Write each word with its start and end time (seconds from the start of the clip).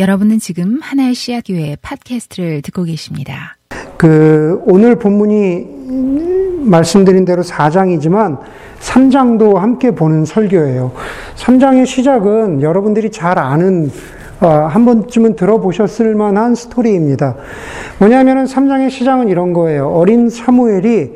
여러분은 0.00 0.38
지금 0.38 0.78
하나의 0.80 1.12
씨앗 1.12 1.44
교회 1.46 1.76
팟캐스트를 1.82 2.62
듣고 2.62 2.84
계십니다. 2.84 3.58
그 3.98 4.58
오늘 4.64 4.98
본문이 4.98 6.62
말씀드린 6.64 7.26
대로 7.26 7.42
4장이지만 7.42 8.38
3장도 8.80 9.56
함께 9.56 9.90
보는 9.90 10.24
설교예요. 10.24 10.92
3장의 11.36 11.84
시작은 11.84 12.62
여러분들이 12.62 13.10
잘 13.10 13.38
아는 13.38 13.90
어, 14.40 14.48
한 14.48 14.86
번쯤은 14.86 15.36
들어보셨을 15.36 16.14
만한 16.14 16.54
스토리입니다. 16.54 17.36
뭐냐면은 17.98 18.46
3장의 18.46 18.88
시작은 18.88 19.28
이런 19.28 19.52
거예요. 19.52 19.90
어린 19.90 20.30
사무엘이 20.30 21.10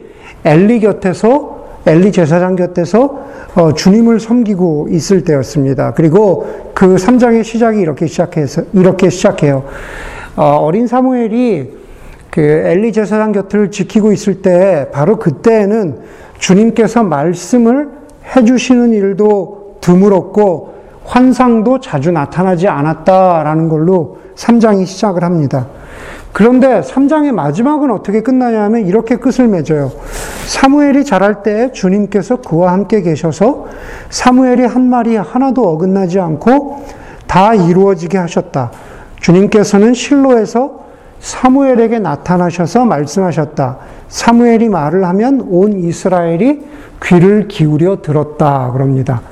엘리 0.44 0.80
곁에서 0.80 1.80
엘리 1.86 2.12
제사장 2.12 2.54
곁에서 2.54 3.24
어, 3.54 3.72
주님을 3.72 4.18
섬기고 4.18 4.88
있을 4.90 5.22
때였습니다. 5.22 5.92
그리고 5.94 6.72
그 6.74 6.96
3장의 6.96 7.44
시작이 7.44 7.80
이렇게 7.80 8.06
시작해서 8.06 8.62
이렇게 8.72 9.10
시작해요. 9.10 9.64
어, 10.36 10.68
린 10.72 10.86
사무엘이 10.86 11.84
그 12.30 12.40
엘리 12.40 12.92
제사장 12.92 13.30
곁을 13.30 13.70
지키고 13.70 14.10
있을 14.12 14.42
때 14.42 14.88
바로 14.92 15.18
그때에는 15.18 16.00
주님께서 16.38 17.04
말씀을 17.04 17.90
해주시는 18.34 18.92
일도 18.92 19.76
드물었고 19.80 20.74
환상도 21.04 21.78
자주 21.78 22.10
나타나지 22.10 22.66
않았다라는 22.66 23.68
걸로 23.68 24.18
3장이 24.34 24.86
시작을 24.86 25.22
합니다. 25.22 25.68
그런데 26.34 26.80
3장의 26.80 27.30
마지막은 27.30 27.92
어떻게 27.92 28.20
끝나냐면 28.20 28.88
이렇게 28.88 29.14
끝을 29.14 29.46
맺어요. 29.46 29.92
사무엘이 30.48 31.04
자랄 31.04 31.44
때 31.44 31.70
주님께서 31.70 32.38
그와 32.40 32.72
함께 32.72 33.02
계셔서 33.02 33.66
사무엘이 34.10 34.64
한 34.64 34.90
말이 34.90 35.14
하나도 35.14 35.62
어긋나지 35.62 36.18
않고 36.18 36.86
다 37.28 37.54
이루어지게 37.54 38.18
하셨다. 38.18 38.72
주님께서는 39.20 39.94
실로에서 39.94 40.80
사무엘에게 41.20 42.00
나타나셔서 42.00 42.84
말씀하셨다. 42.84 43.78
사무엘이 44.08 44.68
말을 44.68 45.04
하면 45.04 45.46
온 45.48 45.78
이스라엘이 45.78 46.62
귀를 47.00 47.46
기울여 47.46 48.02
들었다. 48.02 48.72
그럽니다. 48.72 49.22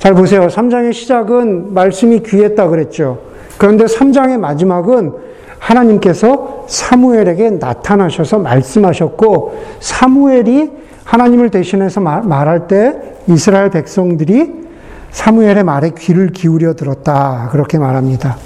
잘 0.00 0.14
보세요. 0.14 0.48
3장의 0.48 0.94
시작은 0.94 1.74
말씀이 1.74 2.24
귀했다 2.24 2.66
그랬죠. 2.66 3.20
그런데 3.56 3.84
3장의 3.84 4.36
마지막은 4.36 5.28
하나님께서 5.58 6.64
사무엘에게 6.66 7.50
나타나셔서 7.50 8.38
말씀하셨고, 8.38 9.54
사무엘이 9.80 10.70
하나님을 11.04 11.50
대신해서 11.50 12.00
말할 12.00 12.66
때 12.66 12.94
이스라엘 13.26 13.70
백성들이 13.70 14.68
사무엘의 15.10 15.64
말에 15.64 15.90
귀를 15.96 16.28
기울여 16.28 16.74
들었다. 16.74 17.48
그렇게 17.50 17.78
말합니다. 17.78 18.36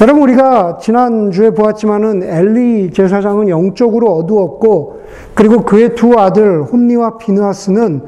여러분 0.00 0.22
우리가 0.22 0.78
지난주에 0.80 1.50
보았지만은 1.50 2.22
엘리 2.22 2.92
제사장은 2.92 3.48
영적으로 3.48 4.14
어두웠고 4.16 4.99
그리고 5.34 5.62
그의 5.64 5.94
두 5.94 6.18
아들 6.18 6.62
홈니와 6.62 7.18
비누아스는 7.18 8.02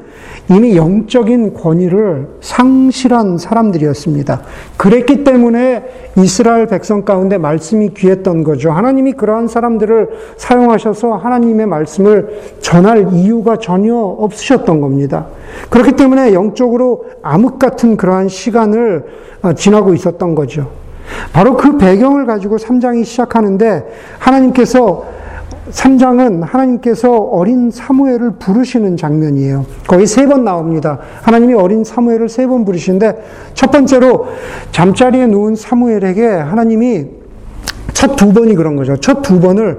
이미 0.50 0.76
영적인 0.76 1.54
권위를 1.54 2.28
상실한 2.40 3.38
사람들이었습니다. 3.38 4.42
그랬기 4.76 5.24
때문에 5.24 6.10
이스라엘 6.18 6.66
백성 6.66 7.04
가운데 7.04 7.38
말씀이 7.38 7.94
귀했던 7.94 8.44
거죠. 8.44 8.70
하나님이 8.70 9.12
그러한 9.12 9.48
사람들을 9.48 10.10
사용하셔서 10.36 11.14
하나님의 11.14 11.66
말씀을 11.66 12.40
전할 12.60 13.12
이유가 13.12 13.56
전혀 13.56 13.94
없으셨던 13.96 14.80
겁니다. 14.80 15.26
그렇기 15.70 15.92
때문에 15.92 16.34
영적으로 16.34 17.06
암흑 17.22 17.58
같은 17.58 17.96
그러한 17.96 18.28
시간을 18.28 19.04
어, 19.42 19.52
지나고 19.54 19.94
있었던 19.94 20.34
거죠. 20.34 20.82
바로 21.32 21.56
그 21.56 21.78
배경을 21.78 22.26
가지고 22.26 22.56
3장이 22.56 23.04
시작하는데 23.04 23.84
하나님께서 24.18 25.04
3장은 25.72 26.42
하나님께서 26.42 27.16
어린 27.16 27.70
사무엘을 27.70 28.32
부르시는 28.38 28.96
장면이에요. 28.96 29.64
거의 29.86 30.06
세 30.06 30.26
번 30.26 30.44
나옵니다. 30.44 30.98
하나님이 31.22 31.54
어린 31.54 31.82
사무엘을 31.84 32.28
세 32.28 32.46
번 32.46 32.64
부르시는데 32.64 33.22
첫 33.54 33.70
번째로 33.70 34.26
잠자리에 34.70 35.26
누운 35.26 35.56
사무엘에게 35.56 36.26
하나님이 36.26 37.06
첫 37.94 38.16
두 38.16 38.32
번이 38.32 38.54
그런 38.54 38.76
거죠. 38.76 38.96
첫 38.96 39.22
두 39.22 39.40
번을 39.40 39.78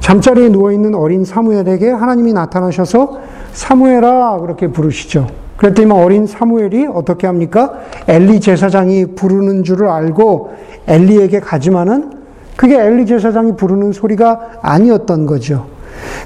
잠자리에 0.00 0.48
누워 0.48 0.72
있는 0.72 0.94
어린 0.94 1.24
사무엘에게 1.24 1.90
하나님이 1.90 2.32
나타나셔서 2.32 3.18
사무엘아 3.52 4.38
그렇게 4.40 4.68
부르시죠. 4.68 5.26
그랬더니 5.56 5.90
어린 5.92 6.26
사무엘이 6.26 6.86
어떻게 6.92 7.26
합니까? 7.26 7.74
엘리 8.08 8.40
제사장이 8.40 9.14
부르는 9.14 9.62
줄을 9.64 9.88
알고 9.88 10.52
엘리에게 10.86 11.40
가지만은 11.40 12.21
그게 12.62 12.80
엘리 12.80 13.06
제사장이 13.06 13.56
부르는 13.56 13.90
소리가 13.90 14.58
아니었던 14.62 15.26
거죠. 15.26 15.66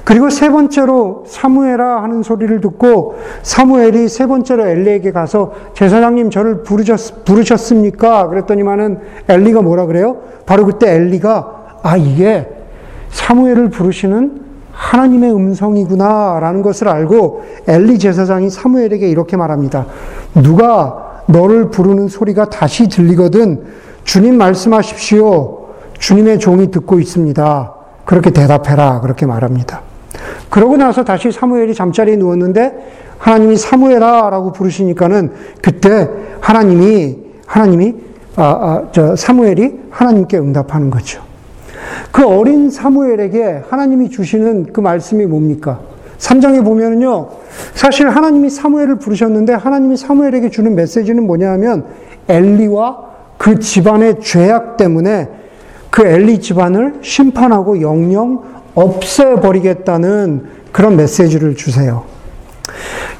그리고 0.03 0.29
세 0.29 0.51
번째로 0.51 1.23
사무엘아 1.25 2.03
하는 2.03 2.21
소리를 2.21 2.61
듣고 2.61 3.15
사무엘이 3.41 4.07
세 4.07 4.27
번째로 4.27 4.67
엘리에게 4.67 5.13
가서 5.13 5.53
제사장님 5.73 6.29
저를 6.29 6.61
부르셨, 6.61 7.25
부르셨습니까? 7.25 8.27
그랬더니만은 8.27 8.99
엘리가 9.27 9.63
뭐라 9.63 9.87
그래요? 9.87 10.17
바로 10.45 10.67
그때 10.67 10.93
엘리가 10.93 11.79
아 11.81 11.97
이게 11.97 12.47
사무엘을 13.09 13.71
부르시는 13.71 14.39
하나님의 14.73 15.33
음성이구나라는 15.33 16.61
것을 16.61 16.87
알고 16.87 17.45
엘리 17.67 17.97
제사장이 17.97 18.51
사무엘에게 18.51 19.09
이렇게 19.09 19.37
말합니다. 19.37 19.87
누가 20.35 21.23
너를 21.25 21.71
부르는 21.71 22.09
소리가 22.09 22.51
다시 22.51 22.89
들리거든 22.89 23.63
주님 24.03 24.37
말씀하십시오. 24.37 25.66
주님의 25.99 26.39
종이 26.39 26.71
듣고 26.71 26.99
있습니다. 26.99 27.73
그렇게 28.05 28.31
대답해라. 28.31 29.01
그렇게 29.01 29.25
말합니다. 29.25 29.81
그러고 30.49 30.77
나서 30.77 31.03
다시 31.03 31.31
사무엘이 31.31 31.73
잠자리에 31.75 32.15
누웠는데 32.15 33.07
하나님이 33.17 33.57
사무엘아 33.57 34.29
라고 34.29 34.51
부르시니까는 34.51 35.31
그때 35.61 36.09
하나님이, 36.39 37.17
하나님이, 37.45 37.95
아, 38.35 38.43
아, 38.43 38.83
저 38.91 39.15
사무엘이 39.15 39.79
하나님께 39.89 40.37
응답하는 40.37 40.89
거죠. 40.89 41.21
그 42.11 42.25
어린 42.25 42.69
사무엘에게 42.69 43.63
하나님이 43.69 44.09
주시는 44.09 44.71
그 44.71 44.81
말씀이 44.81 45.25
뭡니까? 45.25 45.79
3장에 46.19 46.63
보면은요, 46.63 47.29
사실 47.73 48.09
하나님이 48.09 48.49
사무엘을 48.49 48.97
부르셨는데 48.97 49.53
하나님이 49.53 49.97
사무엘에게 49.97 50.49
주는 50.49 50.75
메시지는 50.75 51.25
뭐냐 51.25 51.51
하면 51.53 51.85
엘리와 52.27 52.97
그 53.37 53.59
집안의 53.59 54.21
죄악 54.21 54.77
때문에 54.77 55.29
그 55.89 56.05
엘리 56.05 56.39
집안을 56.39 56.99
심판하고 57.01 57.81
영영 57.81 58.43
없애버리겠다는 58.75 60.45
그런 60.71 60.95
메시지를 60.95 61.55
주세요. 61.55 62.03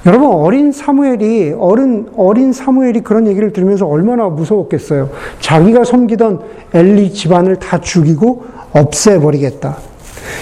여러분 0.06 0.30
어린 0.32 0.72
사무엘이 0.72 1.56
어른 1.58 2.08
어린 2.16 2.54
사무엘이 2.54 3.02
그런 3.02 3.28
얘기를 3.28 3.52
들으면서 3.52 3.88
얼마나 3.88 4.30
무서웠겠어요. 4.30 5.10
자기가 5.40 5.84
섬기던 5.84 6.42
엘리 6.74 7.14
집안을 7.14 7.58
다 7.58 7.80
죽이고 7.80 8.46
없애버리겠다. 8.74 9.78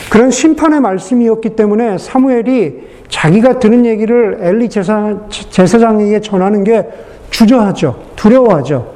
그런 0.09 0.31
심판의 0.31 0.81
말씀이었기 0.81 1.55
때문에 1.55 1.97
사무엘이 1.97 2.95
자기가 3.09 3.59
들은 3.59 3.85
얘기를 3.85 4.39
엘리 4.41 4.69
제사, 4.69 5.15
제사장에게 5.29 6.21
전하는 6.21 6.63
게 6.63 6.87
주저하죠. 7.29 7.95
두려워하죠. 8.15 8.93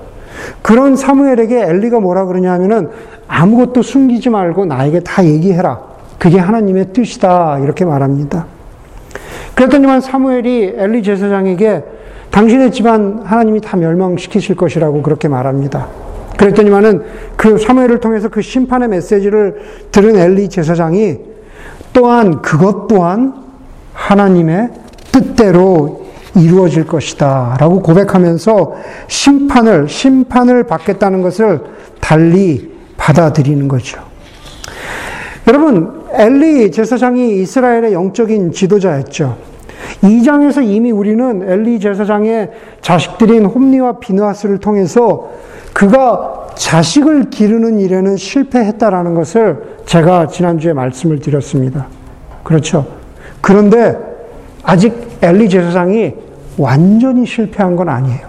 그런 0.62 0.96
사무엘에게 0.96 1.62
엘리가 1.62 2.00
뭐라 2.00 2.26
그러냐 2.26 2.52
하면은 2.54 2.90
아무것도 3.30 3.84
숨기지 3.84 4.30
말고 4.30 4.66
나에게 4.66 5.00
다 5.02 5.24
얘기해라. 5.24 5.80
그게 6.18 6.38
하나님의 6.38 6.92
뜻이다. 6.92 7.60
이렇게 7.60 7.86
말합니다. 7.86 8.46
그랬더니만 9.56 10.02
사무엘이 10.02 10.74
엘리 10.76 11.04
제사장에게 11.04 11.84
당신의 12.32 12.72
집안 12.72 13.22
하나님이 13.24 13.62
다 13.62 13.78
멸망시키실 13.78 14.56
것이라고 14.56 15.02
그렇게 15.02 15.28
말합니다. 15.28 15.88
그랬더니만은 16.38 17.04
그 17.36 17.58
사무엘을 17.58 18.00
통해서 18.00 18.30
그 18.30 18.42
심판의 18.42 18.90
메시지를 18.90 19.62
들은 19.92 20.16
엘리 20.16 20.50
제사장이 20.50 21.18
또한 21.94 22.42
그것 22.42 22.88
또한 22.88 23.34
하나님의 23.94 24.70
뜻대로 25.12 26.06
이루어질 26.36 26.86
것이다. 26.86 27.58
라고 27.60 27.82
고백하면서 27.82 28.76
심판을, 29.08 29.90
심판을 29.90 30.64
받겠다는 30.64 31.22
것을 31.22 31.62
달리 32.00 32.79
받아들이는 33.00 33.68
거죠. 33.68 34.00
여러분, 35.48 36.04
엘리 36.12 36.70
제사장이 36.72 37.42
이스라엘의 37.42 37.94
영적인 37.94 38.52
지도자였죠. 38.52 39.38
2장에서 40.04 40.64
이미 40.64 40.92
우리는 40.92 41.50
엘리 41.50 41.80
제사장의 41.80 42.52
자식들인 42.82 43.46
홈니와 43.46 44.00
비누아스를 44.00 44.60
통해서 44.60 45.32
그가 45.74 46.48
자식을 46.56 47.30
기르는 47.30 47.80
일에는 47.80 48.18
실패했다라는 48.18 49.16
것을 49.16 49.80
제가 49.86 50.28
지난주에 50.28 50.74
말씀을 50.74 51.20
드렸습니다. 51.20 51.88
그렇죠. 52.44 52.86
그런데 53.42 53.98
아직 54.64 54.94
엘리 55.22 55.50
제사장이 55.50 56.14
완전히 56.58 57.26
실패한 57.26 57.76
건 57.76 57.90
아니에요. 57.90 58.29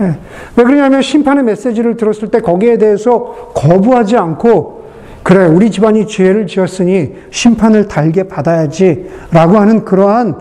예. 0.00 0.16
왜 0.56 0.64
그러냐면 0.64 1.02
심판의 1.02 1.44
메시지를 1.44 1.96
들었을 1.96 2.28
때 2.28 2.40
거기에 2.40 2.78
대해서 2.78 3.52
거부하지 3.54 4.16
않고 4.16 4.80
그래 5.22 5.46
우리 5.46 5.70
집안이 5.70 6.06
죄를 6.06 6.46
지었으니 6.46 7.14
심판을 7.30 7.88
달게 7.88 8.24
받아야지 8.24 9.10
라고 9.30 9.58
하는 9.58 9.84
그러한 9.84 10.36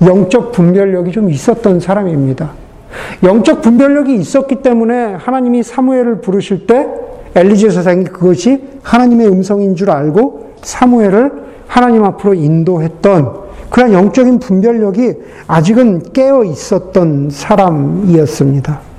영적 0.00 0.52
분별력이 0.52 1.12
좀 1.12 1.30
있었던 1.30 1.80
사람입니다. 1.80 2.52
영적 3.22 3.62
분별력이 3.62 4.14
있었기 4.14 4.56
때문에 4.56 5.14
하나님이 5.14 5.62
사무엘을 5.62 6.20
부르실 6.20 6.66
때 6.66 6.86
엘리제 7.34 7.70
사장이 7.70 8.04
그것이 8.04 8.62
하나님의 8.82 9.28
음성인 9.28 9.74
줄 9.74 9.90
알고 9.90 10.52
사무엘을 10.62 11.32
하나님 11.66 12.04
앞으로 12.04 12.34
인도했던 12.34 13.42
그런 13.70 13.92
영적인 13.92 14.38
분별력이 14.38 15.14
아직은 15.48 16.12
깨어 16.12 16.44
있었던 16.44 17.30
사람이었습니다. 17.30 18.91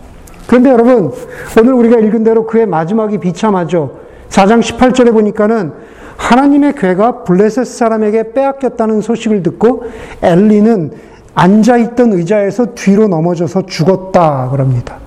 그런데 0.47 0.69
여러분, 0.69 1.11
오늘 1.59 1.73
우리가 1.73 1.99
읽은 1.99 2.23
대로 2.23 2.45
그의 2.45 2.65
마지막이 2.65 3.17
비참하죠. 3.19 3.99
4장 4.29 4.61
18절에 4.61 5.11
보니까는 5.13 5.71
하나님의 6.17 6.75
괴가 6.75 7.23
블레셋 7.23 7.65
사람에게 7.65 8.33
빼앗겼다는 8.33 9.01
소식을 9.01 9.43
듣고 9.43 9.83
엘리는 10.21 10.91
앉아있던 11.35 12.13
의자에서 12.13 12.75
뒤로 12.75 13.07
넘어져서 13.07 13.65
죽었다. 13.65 14.49
그럽니다. 14.51 14.97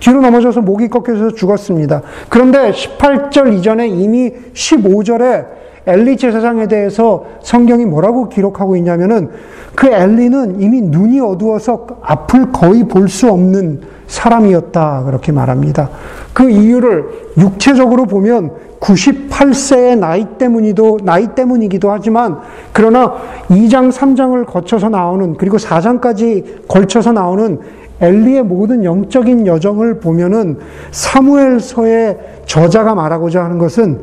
뒤로 0.00 0.20
넘어져서 0.20 0.60
목이 0.60 0.88
꺾여서 0.88 1.30
죽었습니다. 1.34 2.02
그런데 2.28 2.70
18절 2.70 3.58
이전에 3.58 3.88
이미 3.88 4.32
15절에 4.54 5.46
엘리 5.86 6.16
제사장에 6.16 6.68
대해서 6.68 7.24
성경이 7.42 7.86
뭐라고 7.86 8.28
기록하고 8.28 8.76
있냐면은 8.76 9.30
그 9.74 9.88
엘리는 9.88 10.60
이미 10.60 10.82
눈이 10.82 11.18
어두워서 11.20 11.86
앞을 12.02 12.52
거의 12.52 12.84
볼 12.84 13.08
수 13.08 13.28
없는 13.28 13.80
사람이었다. 14.08 15.04
그렇게 15.04 15.30
말합니다. 15.32 15.90
그 16.32 16.50
이유를 16.50 17.32
육체적으로 17.38 18.06
보면 18.06 18.50
98세의 18.80 19.98
나이 19.98 20.24
때문이도, 20.38 20.98
나이 21.02 21.34
때문이기도 21.34 21.90
하지만, 21.90 22.38
그러나 22.72 23.14
2장, 23.48 23.92
3장을 23.92 24.44
거쳐서 24.46 24.88
나오는, 24.88 25.36
그리고 25.36 25.56
4장까지 25.56 26.68
걸쳐서 26.68 27.12
나오는 27.12 27.60
엘리의 28.00 28.44
모든 28.44 28.84
영적인 28.84 29.46
여정을 29.46 29.98
보면은 29.98 30.58
사무엘서의 30.92 32.18
저자가 32.46 32.94
말하고자 32.94 33.42
하는 33.42 33.58
것은 33.58 34.02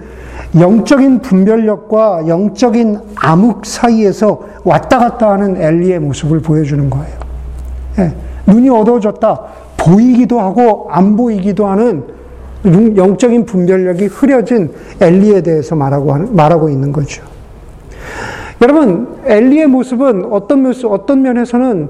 영적인 0.60 1.19
분별력과 1.19 2.28
영적인 2.28 3.00
암흑 3.16 3.66
사이에서 3.66 4.42
왔다 4.63 5.00
갔다 5.00 5.31
하는 5.31 5.62
엘리의 5.62 6.00
모습을 6.00 6.42
보여주는 6.42 6.90
거예요. 6.90 7.16
예, 8.00 8.13
눈이 8.48 8.69
어두워졌다. 8.69 9.42
보이기도 9.86 10.40
하고 10.40 10.88
안 10.90 11.16
보이기도 11.16 11.68
하는 11.68 12.04
영적인 12.66 13.46
분별력이 13.46 14.08
흐려진 14.08 14.72
엘리에 15.00 15.42
대해서 15.42 15.76
말하고, 15.76 16.14
말하고 16.32 16.70
있는 16.70 16.92
거죠. 16.92 17.24
여러분, 18.62 19.08
엘리의 19.26 19.68
모습은 19.68 20.26
어떤 20.32 20.64
모습, 20.64 20.92
어떤 20.92 21.22
면에서는 21.22 21.90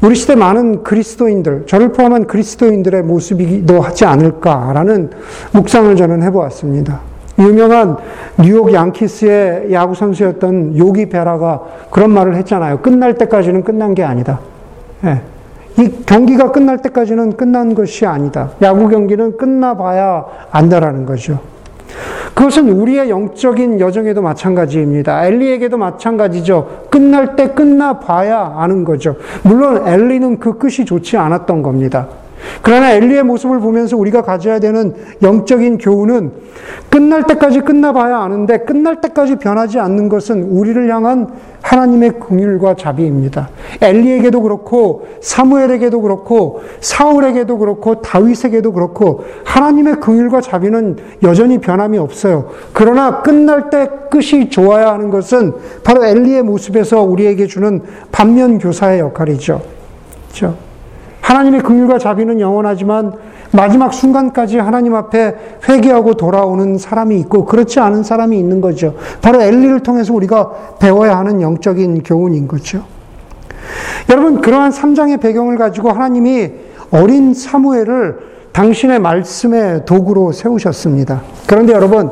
우리 0.00 0.14
시대 0.14 0.34
많은 0.34 0.82
그리스도인들, 0.82 1.66
저를 1.66 1.92
포함한 1.92 2.26
그리스도인들의 2.26 3.02
모습이기도 3.02 3.80
하지 3.80 4.04
않을까라는 4.04 5.10
묵상을 5.52 5.94
저는 5.96 6.22
해보았습니다. 6.24 7.00
유명한 7.38 7.96
뉴욕 8.38 8.72
양키스의 8.72 9.72
야구 9.72 9.94
선수였던 9.94 10.76
요기 10.76 11.06
베라가 11.06 11.62
그런 11.90 12.10
말을 12.10 12.34
했잖아요. 12.36 12.78
끝날 12.78 13.14
때까지는 13.14 13.62
끝난 13.62 13.94
게 13.94 14.02
아니다. 14.02 14.40
예. 15.04 15.20
이 15.78 16.04
경기가 16.04 16.50
끝날 16.50 16.82
때까지는 16.82 17.36
끝난 17.36 17.74
것이 17.74 18.04
아니다. 18.04 18.50
야구 18.62 18.88
경기는 18.88 19.36
끝나봐야 19.36 20.24
안다라는 20.50 21.06
거죠. 21.06 21.38
그것은 22.34 22.68
우리의 22.70 23.10
영적인 23.10 23.80
여정에도 23.80 24.22
마찬가지입니다. 24.22 25.26
엘리에게도 25.26 25.76
마찬가지죠. 25.76 26.86
끝날 26.90 27.36
때 27.36 27.48
끝나봐야 27.48 28.54
아는 28.56 28.84
거죠. 28.84 29.16
물론 29.42 29.86
엘리는 29.86 30.38
그 30.38 30.58
끝이 30.58 30.84
좋지 30.84 31.16
않았던 31.16 31.62
겁니다. 31.62 32.08
그러나 32.62 32.92
엘리의 32.92 33.22
모습을 33.22 33.60
보면서 33.60 33.96
우리가 33.96 34.22
가져야 34.22 34.58
되는 34.58 34.94
영적인 35.22 35.78
교훈은 35.78 36.32
끝날 36.90 37.24
때까지 37.24 37.60
끝나봐야 37.60 38.18
아는데 38.18 38.58
끝날 38.58 39.00
때까지 39.00 39.36
변하지 39.36 39.78
않는 39.78 40.08
것은 40.08 40.44
우리를 40.44 40.88
향한 40.92 41.28
하나님의 41.62 42.20
긍휼과 42.20 42.76
자비입니다. 42.76 43.50
엘리에게도 43.82 44.40
그렇고 44.42 45.06
사무엘에게도 45.20 46.00
그렇고 46.00 46.62
사울에게도 46.80 47.58
그렇고 47.58 48.00
다윗에게도 48.00 48.72
그렇고 48.72 49.24
하나님의 49.44 49.96
긍휼과 50.00 50.40
자비는 50.40 50.96
여전히 51.22 51.58
변함이 51.58 51.98
없어요. 51.98 52.50
그러나 52.72 53.22
끝날 53.22 53.70
때 53.70 53.88
끝이 54.10 54.48
좋아야 54.50 54.92
하는 54.92 55.10
것은 55.10 55.52
바로 55.84 56.04
엘리의 56.04 56.42
모습에서 56.42 57.02
우리에게 57.02 57.46
주는 57.46 57.82
반면 58.12 58.58
교사의 58.58 59.00
역할이죠. 59.00 59.60
그렇죠? 60.28 60.67
하나님의 61.28 61.62
긍휼과 61.62 61.98
자비는 61.98 62.40
영원하지만 62.40 63.12
마지막 63.50 63.92
순간까지 63.92 64.58
하나님 64.58 64.94
앞에 64.94 65.34
회개하고 65.68 66.14
돌아오는 66.14 66.78
사람이 66.78 67.18
있고 67.20 67.44
그렇지 67.44 67.80
않은 67.80 68.02
사람이 68.02 68.38
있는 68.38 68.62
거죠. 68.62 68.94
바로 69.20 69.42
엘리를 69.42 69.80
통해서 69.80 70.14
우리가 70.14 70.76
배워야 70.78 71.18
하는 71.18 71.42
영적인 71.42 72.02
교훈인 72.02 72.48
거죠. 72.48 72.82
여러분 74.08 74.40
그러한 74.40 74.70
3장의 74.70 75.20
배경을 75.20 75.58
가지고 75.58 75.90
하나님이 75.90 76.50
어린 76.90 77.34
사무엘을 77.34 78.16
당신의 78.52 78.98
말씀의 78.98 79.84
도구로 79.84 80.32
세우셨습니다. 80.32 81.20
그런데 81.46 81.74
여러분 81.74 82.10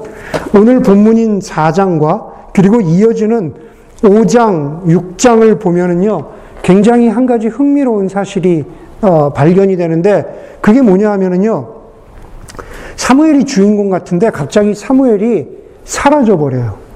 오늘 0.54 0.82
본문인 0.82 1.38
4장과 1.38 2.52
그리고 2.52 2.82
이어지는 2.82 3.54
5장, 4.02 4.84
6장을 4.84 5.58
보면은요 5.58 6.26
굉장히 6.62 7.08
한 7.08 7.24
가지 7.24 7.48
흥미로운 7.48 8.08
사실이 8.08 8.64
어, 9.02 9.32
발견이 9.32 9.76
되는데 9.76 10.58
그게 10.60 10.80
뭐냐 10.82 11.10
하면은요. 11.12 11.76
사무엘이 12.96 13.44
주인공 13.44 13.90
같은데 13.90 14.30
갑자기 14.30 14.74
사무엘이 14.74 15.48
사라져 15.84 16.36
버려요. 16.36 16.86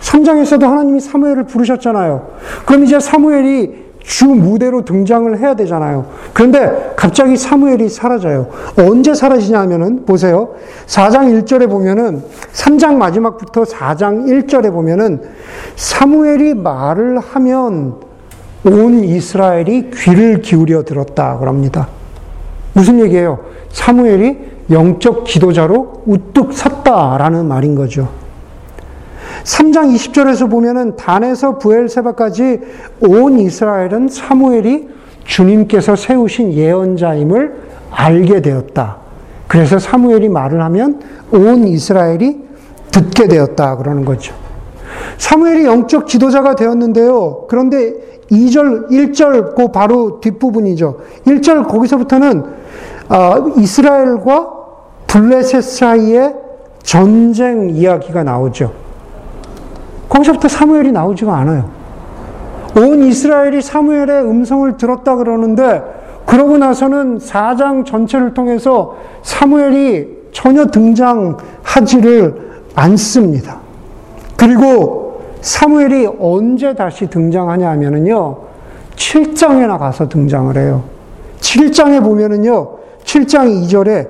3장에서도 0.00 0.62
하나님이 0.62 1.00
사무엘을 1.00 1.44
부르셨잖아요. 1.44 2.28
그럼 2.66 2.84
이제 2.84 3.00
사무엘이 3.00 3.86
주 4.06 4.26
무대로 4.26 4.84
등장을 4.84 5.36
해야 5.36 5.56
되잖아요. 5.56 6.06
그런데 6.32 6.92
갑자기 6.94 7.36
사무엘이 7.36 7.88
사라져요. 7.88 8.48
언제 8.78 9.12
사라지냐 9.12 9.58
하면은 9.62 10.04
보세요. 10.06 10.54
4장 10.86 11.42
1절에 11.42 11.68
보면은 11.68 12.22
3장 12.52 12.94
마지막부터 12.94 13.64
4장 13.64 14.26
1절에 14.26 14.70
보면은 14.70 15.22
사무엘이 15.74 16.54
말을 16.54 17.18
하면 17.18 18.05
온 18.64 19.04
이스라엘이 19.04 19.90
귀를 19.90 20.40
기울여 20.40 20.82
들었다 20.82 21.38
그럽니다. 21.38 21.88
무슨 22.72 23.00
얘기예요? 23.00 23.40
사무엘이 23.70 24.38
영적 24.70 25.26
지도자로 25.26 26.02
우뚝 26.06 26.52
섰다라는 26.52 27.46
말인 27.46 27.74
거죠. 27.74 28.08
3장 29.44 29.94
20절에서 29.94 30.50
보면은 30.50 30.96
단에서 30.96 31.58
부엘세바까지 31.58 32.60
온 33.00 33.38
이스라엘은 33.38 34.08
사무엘이 34.08 34.88
주님께서 35.24 35.94
세우신 35.96 36.52
예언자임을 36.52 37.54
알게 37.90 38.42
되었다. 38.42 38.96
그래서 39.46 39.78
사무엘이 39.78 40.28
말을 40.28 40.60
하면 40.62 41.00
온 41.30 41.68
이스라엘이 41.68 42.44
듣게 42.90 43.28
되었다 43.28 43.76
그러는 43.76 44.04
거죠. 44.04 44.34
사무엘이 45.18 45.64
영적 45.64 46.06
지도자가 46.06 46.54
되었는데요. 46.54 47.46
그런데 47.48 47.94
2절, 48.30 48.90
1절, 48.90 49.54
그 49.54 49.68
바로 49.68 50.20
뒷부분이죠. 50.20 50.98
1절 51.26 51.68
거기서부터는 51.68 52.44
어, 53.08 53.52
이스라엘과 53.56 54.50
블레셋 55.06 55.62
사이의 55.62 56.34
전쟁 56.82 57.70
이야기가 57.70 58.24
나오죠. 58.24 58.72
거기서부터 60.08 60.48
사무엘이 60.48 60.92
나오지가 60.92 61.36
않아요. 61.36 61.70
온 62.76 63.02
이스라엘이 63.04 63.62
사무엘의 63.62 64.22
음성을 64.22 64.76
들었다 64.76 65.16
그러는데 65.16 65.82
그러고 66.26 66.58
나서는 66.58 67.18
4장 67.18 67.86
전체를 67.86 68.34
통해서 68.34 68.96
사무엘이 69.22 70.26
전혀 70.32 70.66
등장하지를 70.66 72.34
않습니다. 72.74 73.65
그리고 74.36 75.22
사무엘이 75.40 76.08
언제 76.20 76.74
다시 76.74 77.06
등장하냐 77.06 77.68
하면은요, 77.70 78.36
7장에 78.96 79.66
나 79.66 79.78
가서 79.78 80.08
등장을 80.08 80.56
해요. 80.56 80.84
7장에 81.40 82.02
보면은요, 82.02 82.76
7장 83.04 83.62
2절에 83.62 84.08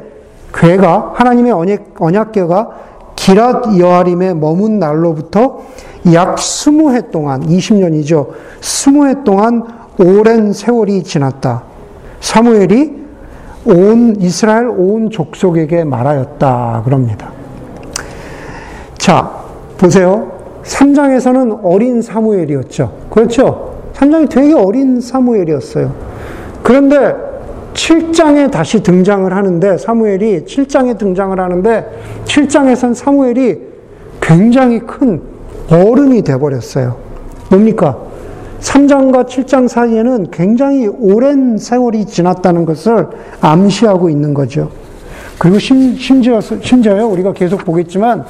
괴가, 0.52 1.12
하나님의 1.14 1.52
언약, 1.52 1.84
언약궤가 1.98 2.70
기랏 3.16 3.78
여아림에 3.78 4.34
머문 4.34 4.78
날로부터 4.78 5.60
약 6.12 6.36
20해 6.36 7.10
동안, 7.10 7.42
20년이죠. 7.46 8.28
20해 8.60 9.24
동안 9.24 9.64
오랜 9.98 10.52
세월이 10.52 11.02
지났다. 11.02 11.62
사무엘이 12.20 13.06
온 13.66 14.16
이스라엘 14.20 14.68
온 14.68 15.10
족속에게 15.10 15.84
말하였다 15.84 16.82
그럽니다. 16.84 17.30
자, 18.96 19.35
보세요. 19.78 20.32
3장에서는 20.64 21.60
어린 21.62 22.02
사무엘이었죠. 22.02 22.92
그렇죠? 23.10 23.76
3장이 23.94 24.28
되게 24.28 24.52
어린 24.54 25.00
사무엘이었어요. 25.00 25.92
그런데 26.62 27.14
7장에 27.74 28.50
다시 28.50 28.82
등장을 28.82 29.32
하는데 29.32 29.76
사무엘이 29.76 30.44
7장에 30.44 30.98
등장을 30.98 31.38
하는데 31.38 31.86
7장에선 32.24 32.94
사무엘이 32.94 33.58
굉장히 34.20 34.80
큰 34.80 35.20
어른이 35.70 36.22
돼 36.22 36.36
버렸어요. 36.38 36.96
뭡니까? 37.50 37.98
3장과 38.60 39.26
7장 39.26 39.68
사이에는 39.68 40.30
굉장히 40.30 40.88
오랜 40.88 41.58
세월이 41.58 42.06
지났다는 42.06 42.64
것을 42.64 43.06
암시하고 43.40 44.08
있는 44.08 44.34
거죠. 44.34 44.70
그리고 45.38 45.58
심, 45.58 45.94
심지어, 45.96 46.40
심지어요, 46.40 47.06
우리가 47.08 47.32
계속 47.34 47.64
보겠지만, 47.64 48.24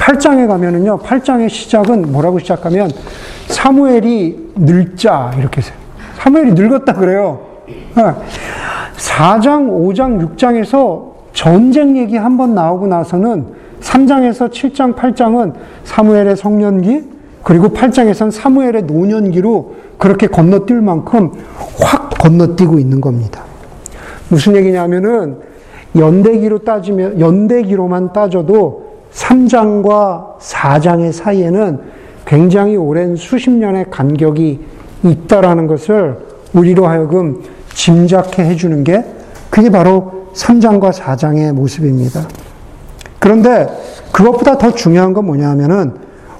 8장에 0.00 0.48
가면은요, 0.48 1.00
8장의 1.00 1.50
시작은 1.50 2.10
뭐라고 2.10 2.38
시작하면, 2.38 2.90
사무엘이 3.48 4.52
늙자, 4.56 5.32
이렇게 5.38 5.60
해요. 5.60 5.70
사무엘이 6.16 6.52
늙었다 6.52 6.94
그래요. 6.94 7.40
4장, 8.96 9.68
5장, 9.70 10.36
6장에서 10.36 11.10
전쟁 11.32 11.96
얘기 11.96 12.16
한 12.16 12.36
번 12.36 12.54
나오고 12.54 12.86
나서는 12.86 13.46
3장에서 13.80 14.50
7장, 14.50 14.94
8장은 14.96 15.52
사무엘의 15.84 16.36
성년기, 16.36 17.04
그리고 17.42 17.68
8장에선 17.68 18.30
사무엘의 18.30 18.82
노년기로 18.84 19.74
그렇게 19.98 20.26
건너뛸 20.26 20.74
만큼 20.82 21.30
확 21.80 22.10
건너뛰고 22.18 22.78
있는 22.78 23.00
겁니다. 23.00 23.42
무슨 24.28 24.56
얘기냐면은 24.56 25.38
연대기로 25.96 26.60
따지면, 26.60 27.20
연대기로만 27.20 28.12
따져도 28.12 28.89
3장과 29.12 30.38
4장의 30.38 31.12
사이에는 31.12 31.80
굉장히 32.24 32.76
오랜 32.76 33.16
수십 33.16 33.50
년의 33.50 33.86
간격이 33.90 34.60
있다라는 35.02 35.66
것을 35.66 36.18
우리로 36.52 36.86
하여금 36.86 37.42
짐작해 37.74 38.44
해주는 38.44 38.84
게 38.84 39.04
그게 39.50 39.70
바로 39.70 40.28
3장과 40.34 40.92
4장의 40.92 41.52
모습입니다. 41.52 42.22
그런데 43.18 43.68
그것보다 44.12 44.58
더 44.58 44.72
중요한 44.72 45.12
건 45.12 45.26
뭐냐면은 45.26 45.94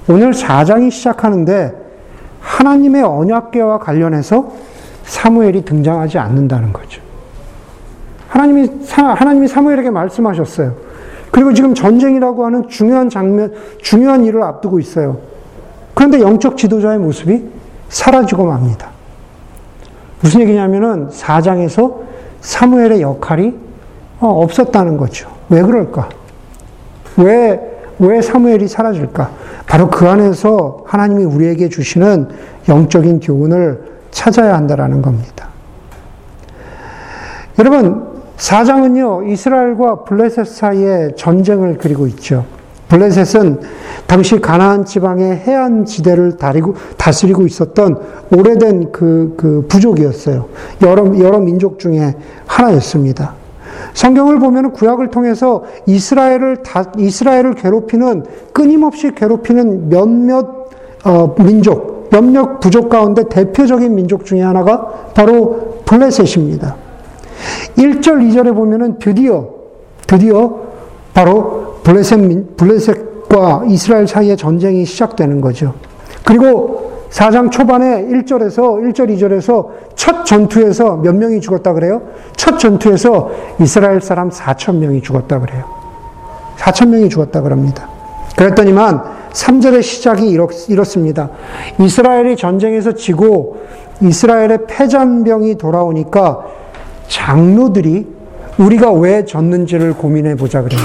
오늘 0.08 0.32
4장이 0.32 0.90
시작하는데 0.90 1.72
하나님의 2.40 3.02
언약계와 3.02 3.78
관련해서 3.78 4.52
사무엘이 5.04 5.64
등장하지 5.64 6.18
않는다는 6.18 6.72
거죠. 6.72 7.00
하나님이, 8.28 8.70
하나님이 8.90 9.48
사무엘에게 9.48 9.90
말씀하셨어요. 9.90 10.89
그리고 11.30 11.54
지금 11.54 11.74
전쟁이라고 11.74 12.44
하는 12.44 12.68
중요한 12.68 13.08
장면, 13.08 13.52
중요한 13.80 14.24
일을 14.24 14.42
앞두고 14.42 14.80
있어요. 14.80 15.18
그런데 15.94 16.20
영적 16.20 16.56
지도자의 16.56 16.98
모습이 16.98 17.44
사라지고 17.88 18.46
맙니다. 18.46 18.90
무슨 20.20 20.40
얘기냐면은 20.40 21.08
4장에서 21.08 21.98
사무엘의 22.40 23.02
역할이 23.02 23.54
어, 24.20 24.28
없었다는 24.42 24.96
거죠. 24.96 25.30
왜 25.48 25.62
그럴까? 25.62 26.08
왜, 27.16 27.60
왜 27.98 28.22
사무엘이 28.22 28.68
사라질까? 28.68 29.30
바로 29.66 29.88
그 29.88 30.08
안에서 30.08 30.84
하나님이 30.86 31.24
우리에게 31.24 31.68
주시는 31.68 32.28
영적인 32.68 33.20
교훈을 33.20 33.90
찾아야 34.10 34.54
한다라는 34.54 35.02
겁니다. 35.02 35.48
여러분, 37.58 38.09
4장은요, 38.40 39.30
이스라엘과 39.30 40.04
블레셋 40.04 40.46
사이의 40.46 41.12
전쟁을 41.16 41.76
그리고 41.78 42.06
있죠. 42.06 42.44
블레셋은 42.88 43.60
당시 44.06 44.40
가나안 44.40 44.84
지방의 44.84 45.36
해안 45.36 45.84
지대를 45.84 46.38
다리고, 46.38 46.74
다스리고 46.96 47.46
있었던 47.46 48.00
오래된 48.34 48.92
그, 48.92 49.34
그 49.36 49.66
부족이었어요. 49.68 50.46
여러, 50.82 51.18
여러 51.18 51.38
민족 51.38 51.78
중에 51.78 52.14
하나였습니다. 52.46 53.34
성경을 53.92 54.38
보면 54.38 54.72
구약을 54.72 55.10
통해서 55.10 55.64
이스라엘을 55.86 56.62
다, 56.62 56.90
이스라엘을 56.96 57.54
괴롭히는 57.54 58.24
끊임없이 58.52 59.12
괴롭히는 59.14 59.90
몇몇 59.90 60.60
어, 61.04 61.34
민족, 61.38 62.08
몇몇 62.10 62.60
부족 62.60 62.88
가운데 62.88 63.28
대표적인 63.28 63.94
민족 63.94 64.24
중에 64.24 64.42
하나가 64.42 64.86
바로 65.14 65.82
블레셋입니다. 65.86 66.89
1절, 67.76 68.28
2절에 68.28 68.54
보면은 68.54 68.98
드디어, 68.98 69.48
드디어 70.06 70.60
바로 71.14 71.76
블레셋, 71.82 72.56
블레셋과 72.56 73.64
이스라엘 73.68 74.06
사이의 74.06 74.36
전쟁이 74.36 74.84
시작되는 74.84 75.40
거죠. 75.40 75.74
그리고 76.24 76.90
4장 77.10 77.50
초반에 77.50 78.06
1절에서, 78.06 78.92
1절, 78.92 79.16
2절에서 79.16 79.68
첫 79.96 80.24
전투에서 80.24 80.96
몇 80.96 81.14
명이 81.14 81.40
죽었다 81.40 81.72
그래요? 81.72 82.02
첫 82.36 82.58
전투에서 82.58 83.30
이스라엘 83.60 84.00
사람 84.00 84.30
4천 84.30 84.76
명이 84.76 85.02
죽었다 85.02 85.40
그래요. 85.40 85.64
4천 86.58 86.88
명이 86.88 87.08
죽었다 87.08 87.40
그럽니다. 87.40 87.88
그랬더니만 88.36 89.02
3절의 89.32 89.82
시작이 89.82 90.28
이렇, 90.28 90.48
이렇습니다. 90.68 91.30
이스라엘이 91.78 92.36
전쟁에서 92.36 92.92
지고 92.92 93.58
이스라엘의 94.00 94.66
패잔병이 94.66 95.56
돌아오니까 95.56 96.46
장로들이 97.10 98.06
우리가 98.58 98.92
왜 98.92 99.24
졌는지를 99.24 99.94
고민해 99.94 100.36
보자 100.36 100.62
그래요. 100.62 100.80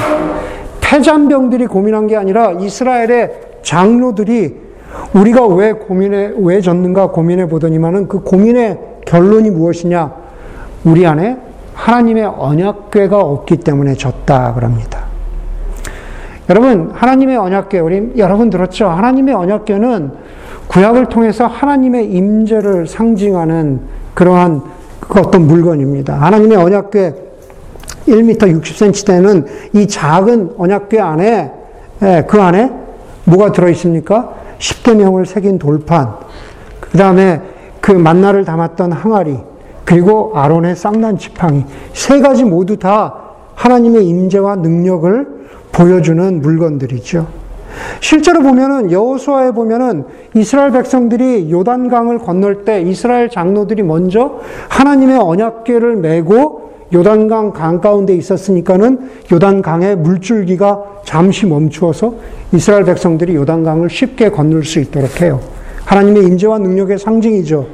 패잔병들이 0.81 1.67
고민한 1.67 2.07
게 2.07 2.17
아니라 2.17 2.51
이스라엘의 2.51 3.31
장로들이 3.61 4.65
우리가 5.13 5.45
왜 5.47 5.73
고민해, 5.73 6.33
왜 6.37 6.61
졌는가 6.61 7.11
고민해 7.11 7.47
보더니만은 7.47 8.07
그 8.07 8.21
고민의 8.21 8.79
결론이 9.05 9.51
무엇이냐? 9.51 10.13
우리 10.83 11.05
안에 11.05 11.37
하나님의 11.73 12.25
언약궤가 12.25 13.19
없기 13.19 13.57
때문에 13.57 13.93
졌다 13.93 14.53
그럽니다. 14.53 15.05
여러분, 16.49 16.91
하나님의 16.93 17.37
언약궤, 17.37 17.79
우리 17.79 18.13
여러분 18.17 18.49
들었죠? 18.49 18.87
하나님의 18.87 19.33
언약궤는 19.35 20.11
구약을 20.67 21.07
통해서 21.07 21.45
하나님의 21.47 22.11
임재를 22.11 22.87
상징하는 22.87 23.81
그러한 24.13 24.74
그 25.07 25.19
어떤 25.19 25.47
물건입니다. 25.47 26.15
하나님의 26.15 26.57
언약궤 26.57 27.13
1m 28.07 28.61
60cm 28.61 29.05
되는 29.07 29.45
이 29.73 29.87
작은 29.87 30.53
언약궤 30.57 30.99
안에 30.99 31.51
예, 32.01 32.25
그 32.27 32.41
안에 32.41 32.71
뭐가 33.23 33.51
들어 33.51 33.69
있습니까? 33.69 34.33
십계명을 34.59 35.25
새긴 35.25 35.59
돌판, 35.59 36.15
그 36.79 36.97
다음에 36.97 37.41
그 37.81 37.91
만나를 37.91 38.45
담았던 38.45 38.91
항아리, 38.91 39.37
그리고 39.83 40.31
아론의 40.33 40.75
쌍난 40.75 41.17
지팡이 41.17 41.65
세 41.93 42.19
가지 42.19 42.43
모두 42.43 42.77
다 42.77 43.15
하나님의 43.55 44.05
임재와 44.07 44.57
능력을 44.57 45.27
보여주는 45.71 46.41
물건들이죠. 46.41 47.44
실제로 47.99 48.41
보면은 48.41 48.91
여호수아에 48.91 49.51
보면은 49.51 50.05
이스라엘 50.33 50.71
백성들이 50.71 51.51
요단강을 51.51 52.19
건널 52.19 52.65
때 52.65 52.81
이스라엘 52.81 53.29
장로들이 53.29 53.83
먼저 53.83 54.39
하나님의 54.69 55.17
언약궤를 55.17 55.95
메고 55.97 56.65
요단강 56.93 57.51
강 57.51 57.81
가운데 57.81 58.13
있었으니까는 58.13 59.09
요단강의 59.31 59.97
물줄기가 59.97 60.83
잠시 61.03 61.45
멈추어서 61.45 62.13
이스라엘 62.53 62.83
백성들이 62.83 63.35
요단강을 63.35 63.89
쉽게 63.89 64.29
건널 64.29 64.63
수 64.63 64.79
있도록 64.79 65.21
해요. 65.21 65.39
하나님의 65.85 66.23
임재와 66.23 66.59
능력의 66.59 66.99
상징이죠. 66.99 67.67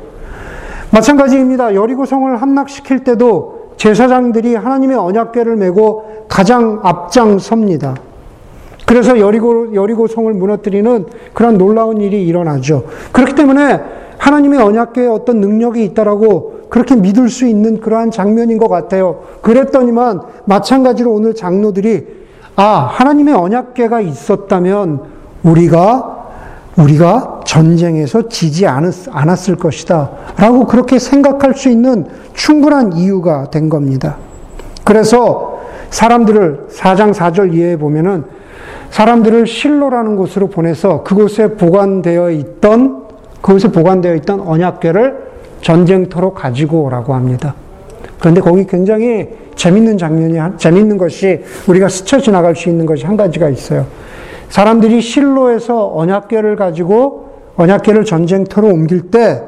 마찬가지입니다. 0.91 1.75
여리고성을 1.75 2.41
함락시킬 2.41 3.03
때도 3.03 3.73
제사장들이 3.77 4.55
하나님의 4.55 4.97
언약궤를 4.97 5.55
메고 5.55 6.25
가장 6.27 6.79
앞장섭니다. 6.83 7.95
그래서 8.91 9.21
여리고 9.21 9.73
여리고 9.73 10.05
성을 10.07 10.33
무너뜨리는 10.33 11.05
그런 11.31 11.57
놀라운 11.57 12.01
일이 12.01 12.27
일어나죠. 12.27 12.83
그렇기 13.13 13.35
때문에 13.35 13.79
하나님의 14.17 14.59
언약궤에 14.59 15.07
어떤 15.07 15.39
능력이 15.39 15.81
있다라고 15.85 16.63
그렇게 16.69 16.97
믿을 16.97 17.29
수 17.29 17.47
있는 17.47 17.79
그러한 17.79 18.11
장면인 18.11 18.57
것 18.57 18.67
같아요. 18.67 19.21
그랬더니만 19.43 20.19
마찬가지로 20.43 21.09
오늘 21.09 21.33
장로들이 21.33 22.05
아 22.57 22.89
하나님의 22.91 23.33
언약궤가 23.33 24.01
있었다면 24.01 25.03
우리가 25.43 26.27
우리가 26.75 27.39
전쟁에서 27.45 28.27
지지 28.27 28.67
않았을 28.67 29.55
것이다. 29.55 30.11
라고 30.35 30.65
그렇게 30.65 30.99
생각할 30.99 31.53
수 31.53 31.69
있는 31.69 32.07
충분한 32.33 32.91
이유가 32.97 33.49
된 33.51 33.69
겁니다. 33.69 34.17
그래서 34.83 35.61
사람들을 35.91 36.67
4장 36.69 37.13
4절 37.13 37.53
이해해 37.53 37.77
보면은 37.77 38.40
사람들을 38.91 39.47
실로라는 39.47 40.17
곳으로 40.17 40.47
보내서 40.47 41.03
그곳에 41.03 41.55
보관되어 41.55 42.29
있던 42.31 43.05
그곳에 43.41 43.71
보관되어 43.71 44.15
있던 44.15 44.41
언약궤를 44.41 45.31
전쟁터로 45.61 46.33
가지고 46.33 46.83
오라고 46.83 47.13
합니다. 47.13 47.55
그런데 48.19 48.41
거기 48.41 48.67
굉장히 48.67 49.29
재밌는 49.55 49.97
장면이, 49.97 50.57
재밌는 50.57 50.97
것이 50.97 51.41
우리가 51.67 51.87
스쳐 51.87 52.19
지나갈 52.19 52.55
수 52.55 52.69
있는 52.69 52.85
것이 52.85 53.05
한 53.05 53.17
가지가 53.17 53.49
있어요. 53.49 53.85
사람들이 54.49 55.01
실로에서 55.01 55.95
언약궤를 55.95 56.55
가지고 56.55 57.29
언약궤를 57.55 58.05
전쟁터로 58.05 58.67
옮길 58.67 59.09
때 59.09 59.41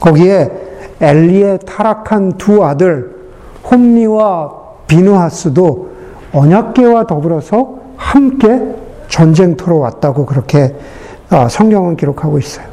거기에 0.00 0.50
엘리의 1.00 1.60
타락한 1.66 2.38
두 2.38 2.64
아들 2.64 3.14
홈리와 3.70 4.52
비누하스도 4.86 5.88
언약궤와 6.32 7.06
더불어서 7.06 7.77
함께 7.98 8.74
전쟁터로 9.08 9.80
왔다고 9.80 10.24
그렇게 10.24 10.74
어, 11.30 11.48
성경은 11.50 11.96
기록하고 11.96 12.38
있어요. 12.38 12.66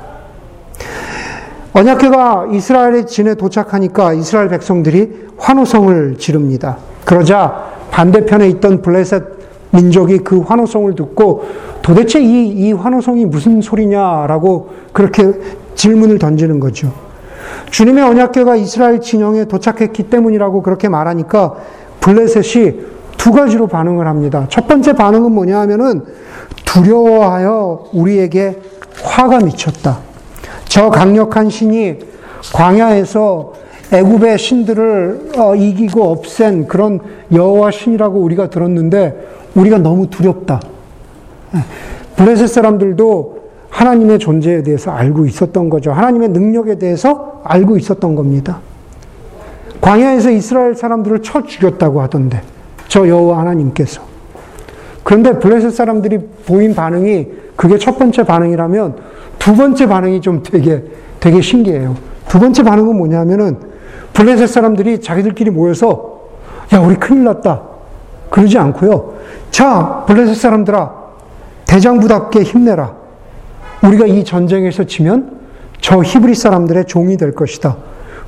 언약궤가 1.73 2.47
이스라엘의 2.53 3.05
진에 3.05 3.35
도착하니까 3.35 4.13
이스라엘 4.13 4.47
백성들이 4.47 5.25
환호성을 5.37 6.17
지릅니다. 6.17 6.77
그러자 7.03 7.65
반대편에 7.91 8.47
있던 8.49 8.81
블레셋 8.81 9.23
민족이 9.71 10.19
그 10.19 10.39
환호성을 10.39 10.95
듣고 10.95 11.45
도대체 11.81 12.21
이, 12.21 12.47
이 12.47 12.71
환호성이 12.71 13.25
무슨 13.25 13.61
소리냐라고 13.61 14.69
그렇게 14.93 15.33
질문을 15.75 16.17
던지는 16.17 16.61
거죠. 16.61 16.93
주님의 17.71 18.03
언약궤가 18.05 18.55
이스라엘 18.55 19.01
진영에 19.01 19.45
도착했기 19.45 20.03
때문이라고 20.03 20.61
그렇게 20.61 20.87
말하니까 20.87 21.55
블레셋이 21.99 22.94
두 23.17 23.31
가지로 23.31 23.67
반응을 23.67 24.07
합니다. 24.07 24.45
첫 24.49 24.67
번째 24.67 24.93
반응은 24.93 25.31
뭐냐 25.31 25.59
하면은 25.61 26.03
두려워하여 26.65 27.85
우리에게 27.93 28.59
화가 29.01 29.39
미쳤다. 29.39 29.99
저 30.65 30.89
강력한 30.89 31.49
신이 31.49 31.99
광야에서 32.53 33.53
애굽의 33.91 34.37
신들을 34.37 35.31
어, 35.37 35.55
이기고 35.55 36.03
없앤 36.11 36.67
그런 36.67 36.99
여호와 37.31 37.71
신이라고 37.71 38.19
우리가 38.19 38.49
들었는데 38.49 39.27
우리가 39.55 39.77
너무 39.77 40.09
두렵다. 40.09 40.59
예. 41.55 41.59
블레셋 42.15 42.49
사람들도 42.49 43.35
하나님의 43.69 44.19
존재에 44.19 44.63
대해서 44.63 44.91
알고 44.91 45.25
있었던 45.25 45.69
거죠. 45.69 45.91
하나님의 45.91 46.29
능력에 46.29 46.77
대해서 46.77 47.41
알고 47.43 47.77
있었던 47.77 48.15
겁니다. 48.15 48.59
광야에서 49.81 50.31
이스라엘 50.31 50.75
사람들을 50.75 51.21
쳐 51.21 51.43
죽였다고 51.43 52.01
하던데 52.01 52.41
저 52.87 53.07
여호와 53.07 53.39
하나님께서 53.39 54.01
그런데 55.03 55.37
블레셋 55.37 55.73
사람들이 55.73 56.17
보인 56.45 56.73
반응이 56.73 57.27
그게 57.55 57.77
첫 57.77 57.97
번째 57.97 58.23
반응이라면 58.23 58.95
두 59.37 59.55
번째 59.55 59.87
반응이 59.87 60.21
좀 60.21 60.41
되게 60.43 60.83
되게 61.19 61.41
신기해요. 61.41 61.95
두 62.27 62.39
번째 62.39 62.63
반응은 62.63 62.97
뭐냐면은 62.97 63.57
블레셋 64.13 64.49
사람들이 64.49 65.01
자기들끼리 65.01 65.51
모여서 65.51 66.21
야 66.73 66.79
우리 66.79 66.95
큰일 66.95 67.23
났다 67.25 67.61
그러지 68.29 68.57
않고요. 68.57 69.13
자 69.51 70.03
블레셋 70.07 70.35
사람들아 70.35 70.91
대장부답게 71.65 72.43
힘내라. 72.43 72.95
우리가 73.83 74.07
이 74.07 74.23
전쟁에서 74.23 74.85
지면 74.85 75.39
저 75.81 76.01
히브리 76.01 76.33
사람들의 76.33 76.85
종이 76.85 77.17
될 77.17 77.33
것이다. 77.35 77.77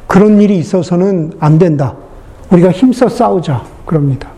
그런 0.06 0.40
일이 0.42 0.58
있어서는 0.58 1.34
안 1.40 1.58
된다. 1.58 1.96
우리가 2.52 2.72
힘써 2.72 3.10
싸우자. 3.10 3.64
그럽니다. 3.86 4.37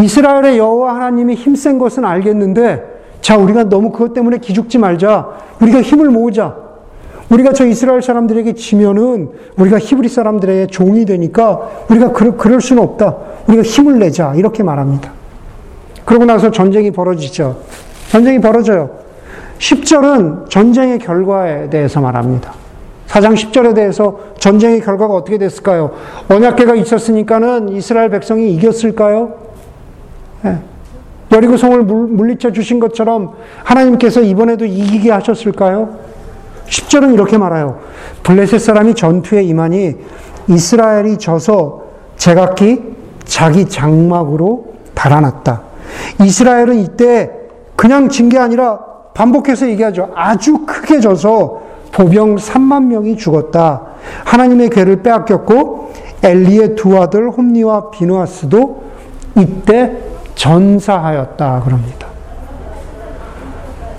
이스라엘의 0.00 0.58
여호와 0.58 0.94
하나님이 0.94 1.34
힘센 1.34 1.78
것은 1.78 2.04
알겠는데 2.04 2.92
자 3.20 3.36
우리가 3.36 3.64
너무 3.64 3.90
그것 3.90 4.14
때문에 4.14 4.38
기죽지 4.38 4.78
말자. 4.78 5.28
우리가 5.60 5.82
힘을 5.82 6.08
모으자. 6.10 6.56
우리가 7.30 7.52
저 7.52 7.66
이스라엘 7.66 8.02
사람들에게 8.02 8.54
지면은 8.54 9.30
우리가 9.56 9.78
히브리 9.78 10.08
사람들의 10.08 10.66
종이 10.68 11.04
되니까 11.04 11.60
우리가 11.88 12.12
그럴, 12.12 12.36
그럴 12.36 12.60
수는 12.60 12.82
없다. 12.82 13.16
우리가 13.48 13.62
힘을 13.62 13.98
내자. 13.98 14.34
이렇게 14.34 14.62
말합니다. 14.62 15.12
그러고 16.04 16.24
나서 16.24 16.50
전쟁이 16.50 16.90
벌어지죠. 16.90 17.56
전쟁이 18.10 18.40
벌어져요. 18.40 18.90
10절은 19.58 20.50
전쟁의 20.50 20.98
결과에 20.98 21.70
대해서 21.70 22.00
말합니다. 22.00 22.52
4장 23.08 23.34
10절에 23.34 23.74
대해서 23.74 24.18
전쟁의 24.38 24.80
결과가 24.80 25.14
어떻게 25.14 25.38
됐을까요? 25.38 25.92
언약계가 26.28 26.74
있었으니까는 26.74 27.68
이스라엘 27.68 28.10
백성이 28.10 28.52
이겼을까요? 28.54 29.51
네. 30.42 30.58
여리고성을 31.30 31.82
물리쳐 31.84 32.52
주신 32.52 32.78
것처럼 32.78 33.32
하나님께서 33.64 34.20
이번에도 34.20 34.64
이기게 34.66 35.10
하셨을까요? 35.10 35.96
10절은 36.66 37.14
이렇게 37.14 37.38
말해요. 37.38 37.78
블레셋 38.22 38.60
사람이 38.60 38.94
전투에 38.94 39.42
임하니 39.42 39.96
이스라엘이 40.48 41.18
져서 41.18 41.82
제각기 42.16 42.82
자기 43.24 43.68
장막으로 43.68 44.74
달아났다. 44.94 45.62
이스라엘은 46.22 46.76
이때 46.78 47.30
그냥 47.76 48.08
진 48.08 48.28
게 48.28 48.38
아니라 48.38 48.78
반복해서 49.14 49.68
얘기하죠. 49.68 50.10
아주 50.14 50.64
크게 50.66 51.00
져서 51.00 51.60
보병 51.92 52.36
3만 52.36 52.84
명이 52.84 53.16
죽었다. 53.16 53.82
하나님의 54.24 54.70
괴를 54.70 55.02
빼앗겼고 55.02 55.92
엘리의 56.22 56.74
두 56.76 57.00
아들 57.00 57.28
홈니와 57.30 57.90
비누아스도 57.90 58.82
이때 59.36 59.96
전사하였다 60.42 61.62
그럽니다. 61.64 62.08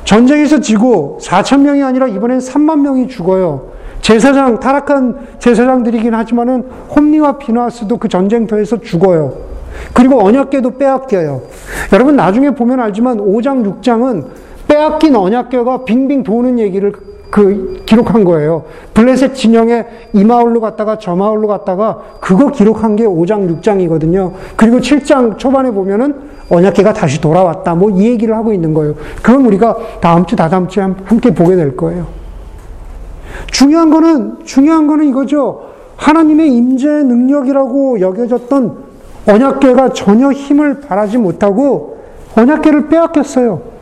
전쟁에서 0.03 0.59
지고 0.59 1.17
4천 1.21 1.61
명이 1.61 1.81
아니라 1.81 2.07
이번엔 2.07 2.39
3만 2.39 2.81
명이 2.81 3.07
죽어요. 3.07 3.71
제사장 4.01 4.59
타락한 4.59 5.37
제사장들이긴 5.39 6.13
하지만은 6.13 6.69
홈니와 6.93 7.37
비누아스도 7.37 7.97
그 7.97 8.09
전쟁터에서 8.09 8.81
죽어요. 8.81 9.35
그리고 9.93 10.21
언약궤도 10.21 10.77
빼앗겨요. 10.77 11.43
여러분 11.93 12.17
나중에 12.17 12.51
보면 12.51 12.81
알지만 12.81 13.19
5장 13.19 13.81
6장은 13.81 14.25
빼앗긴 14.67 15.15
언약궤가 15.15 15.85
빙빙 15.85 16.23
도는 16.23 16.59
얘기를 16.59 16.91
그 17.33 17.81
기록한 17.87 18.25
거예요. 18.25 18.65
블레셋 18.93 19.33
진영에 19.33 19.87
이 20.13 20.23
마을로 20.23 20.61
갔다가 20.61 20.99
저 20.99 21.15
마을로 21.15 21.47
갔다가 21.47 21.99
그거 22.19 22.51
기록한 22.51 22.95
게 22.95 23.05
5장 23.05 23.59
6장이거든요. 23.59 24.33
그리고 24.55 24.77
7장 24.77 25.39
초반에 25.39 25.71
보면은 25.71 26.13
언약계가 26.51 26.93
다시 26.93 27.19
돌아왔다. 27.19 27.73
뭐 27.73 27.89
이 27.89 28.05
얘기를 28.05 28.35
하고 28.35 28.53
있는 28.53 28.75
거예요. 28.75 28.93
그건 29.23 29.47
우리가 29.47 29.75
다음 29.99 30.27
주 30.27 30.35
다다음 30.35 30.67
주에 30.67 30.83
함께 30.83 31.33
보게 31.33 31.55
될 31.55 31.75
거예요. 31.75 32.05
중요한 33.47 33.89
거는 33.89 34.45
중요한 34.45 34.85
거는 34.85 35.09
이거죠. 35.09 35.69
하나님의 35.97 36.53
임재 36.55 36.87
능력이라고 36.87 37.99
여겨졌던 37.99 38.77
언약계가 39.27 39.89
전혀 39.93 40.31
힘을 40.31 40.81
발하지 40.81 41.17
못하고 41.17 41.97
언약계를 42.35 42.89
빼앗겼어요. 42.89 43.72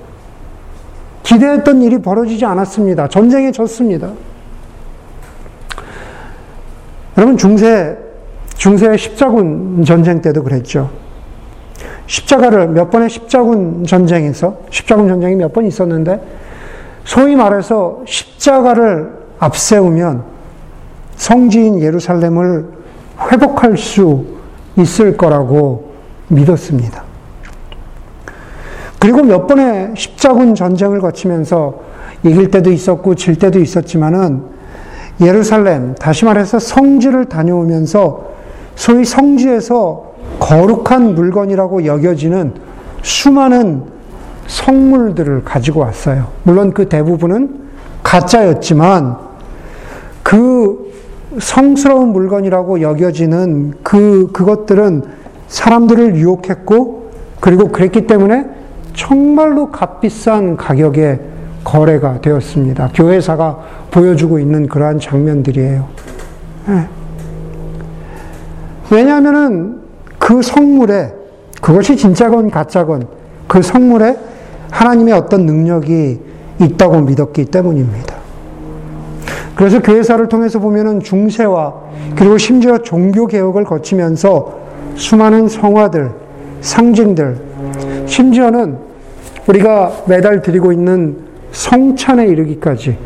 기대했던 1.24 1.82
일이 1.82 2.00
벌어지지 2.00 2.46
않았습니다. 2.46 3.08
전쟁에 3.08 3.52
졌습니다. 3.52 4.12
여러분, 7.18 7.38
중세, 7.38 7.98
중세 8.56 8.96
십자군 8.98 9.84
전쟁 9.86 10.22
때도 10.22 10.44
그랬죠. 10.44 10.90
십자가를 12.08 12.68
몇 12.70 12.90
번의 12.90 13.10
십자군 13.10 13.86
전쟁에서, 13.86 14.58
십자군 14.70 15.08
전쟁이 15.08 15.36
몇 15.36 15.54
번 15.54 15.66
있었는데, 15.66 16.22
소위 17.04 17.36
말해서 17.36 18.02
십자가를 18.06 19.12
앞세우면 19.40 20.24
성지인 21.16 21.82
예루살렘을 21.82 22.66
회복할 23.32 23.78
수 23.78 24.26
있을 24.78 25.18
거라고 25.18 25.92
믿었습니다. 26.28 27.04
그리고 29.02 29.24
몇 29.24 29.48
번의 29.48 29.94
십자군 29.96 30.54
전쟁을 30.54 31.02
거치면서 31.02 31.74
이길 32.24 32.52
때도 32.52 32.72
있었고 32.72 33.16
질 33.16 33.36
때도 33.36 33.60
있었지만은 33.60 34.44
예루살렘, 35.22 35.96
다시 35.96 36.24
말해서 36.24 36.60
성지를 36.60 37.26
다녀오면서 37.26 38.30
소위 38.76 39.04
성지에서 39.04 40.12
거룩한 40.40 41.16
물건이라고 41.16 41.86
여겨지는 41.86 42.54
수많은 43.02 43.86
성물들을 44.46 45.46
가지고 45.46 45.80
왔어요. 45.80 46.28
물론 46.44 46.72
그 46.72 46.88
대부분은 46.88 47.60
가짜였지만 48.04 49.18
그 50.22 50.92
성스러운 51.40 52.10
물건이라고 52.10 52.82
여겨지는 52.82 53.74
그, 53.82 54.30
그것들은 54.32 55.06
사람들을 55.48 56.18
유혹했고 56.18 57.10
그리고 57.40 57.70
그랬기 57.70 58.06
때문에 58.06 58.61
정말로 58.94 59.72
값비싼 59.72 60.58
가격에 60.58 61.20
거래가 61.64 62.20
되었습니다. 62.22 62.90
교회사가 62.94 63.60
보여주고 63.92 64.40
있는 64.40 64.68
그러한 64.68 65.00
장면들이에요. 65.00 65.88
네. 66.68 66.88
왜냐하면은 68.90 69.82
그 70.18 70.42
성물에 70.42 71.14
그것이 71.62 71.96
진짜건 71.96 72.50
가짜건 72.50 73.08
그 73.48 73.62
성물에 73.62 74.18
하나님의 74.72 75.14
어떤 75.14 75.46
능력이 75.46 76.20
있다고 76.60 77.02
믿었기 77.02 77.46
때문입니다. 77.46 78.16
그래서 79.56 79.82
교회사를 79.82 80.28
통해서 80.28 80.60
보면은 80.60 81.02
중세와 81.02 81.74
그리고 82.16 82.38
심지어 82.38 82.80
종교 82.80 83.28
개혁을 83.28 83.64
거치면서 83.64 84.60
수많은 84.96 85.48
성화들, 85.48 86.12
상징들, 86.62 87.51
심지어는 88.12 88.78
우리가 89.48 90.04
매달 90.06 90.42
드리고 90.42 90.74
있는 90.74 91.18
성찬에 91.52 92.28
이르기까지 92.28 92.98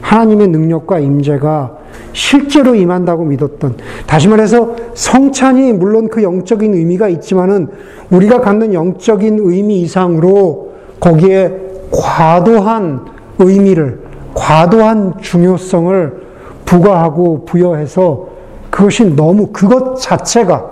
하나님의 0.00 0.48
능력과 0.48 0.98
임재가 0.98 1.76
실제로 2.14 2.74
임한다고 2.74 3.24
믿었던 3.24 3.76
다시 4.06 4.28
말해서 4.28 4.74
성찬이 4.94 5.74
물론 5.74 6.08
그 6.08 6.22
영적인 6.22 6.72
의미가 6.74 7.08
있지만은 7.08 7.68
우리가 8.10 8.40
갖는 8.40 8.72
영적인 8.72 9.38
의미 9.40 9.82
이상으로 9.82 10.72
거기에 10.98 11.52
과도한 11.92 13.04
의미를 13.38 14.00
과도한 14.34 15.20
중요성을 15.20 16.20
부과하고 16.64 17.44
부여해서 17.44 18.28
그것이 18.70 19.04
너무 19.14 19.48
그것 19.48 20.00
자체가 20.00 20.70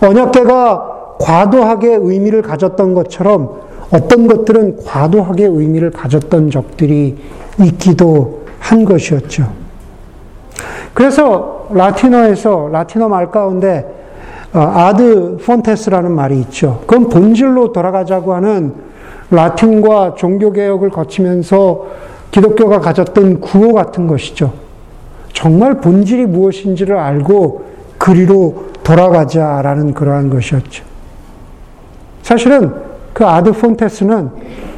언약계가 0.00 0.92
과도하게 1.22 1.94
의미를 2.00 2.42
가졌던 2.42 2.94
것처럼 2.94 3.60
어떤 3.92 4.26
것들은 4.26 4.84
과도하게 4.84 5.44
의미를 5.44 5.90
가졌던 5.90 6.50
적들이 6.50 7.16
있기도 7.62 8.42
한 8.58 8.84
것이었죠. 8.84 9.52
그래서 10.94 11.68
라틴어에서 11.70 12.68
라틴어 12.72 13.08
말 13.08 13.30
가운데 13.30 13.86
어, 14.52 14.60
아드 14.60 15.38
폰테스라는 15.44 16.12
말이 16.12 16.38
있죠. 16.40 16.80
그건 16.86 17.08
본질로 17.08 17.72
돌아가자고 17.72 18.34
하는 18.34 18.74
라틴과 19.30 20.16
종교개혁을 20.16 20.90
거치면서 20.90 21.86
기독교가 22.30 22.80
가졌던 22.80 23.40
구호 23.40 23.72
같은 23.72 24.06
것이죠. 24.06 24.52
정말 25.32 25.80
본질이 25.80 26.26
무엇인지를 26.26 26.96
알고 26.98 27.64
그리로 27.96 28.66
돌아가자라는 28.82 29.94
그러한 29.94 30.28
것이었죠. 30.28 30.91
사실은 32.22 32.72
그 33.12 33.26
아드 33.26 33.52
폰테스는 33.52 34.30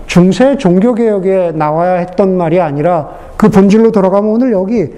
중세 0.07 0.57
종교개혁에 0.57 1.52
나와야 1.54 1.94
했던 1.94 2.37
말이 2.37 2.61
아니라 2.61 3.11
그 3.37 3.48
본질로 3.48 3.92
돌아가면 3.92 4.30
오늘 4.30 4.52
여기 4.52 4.90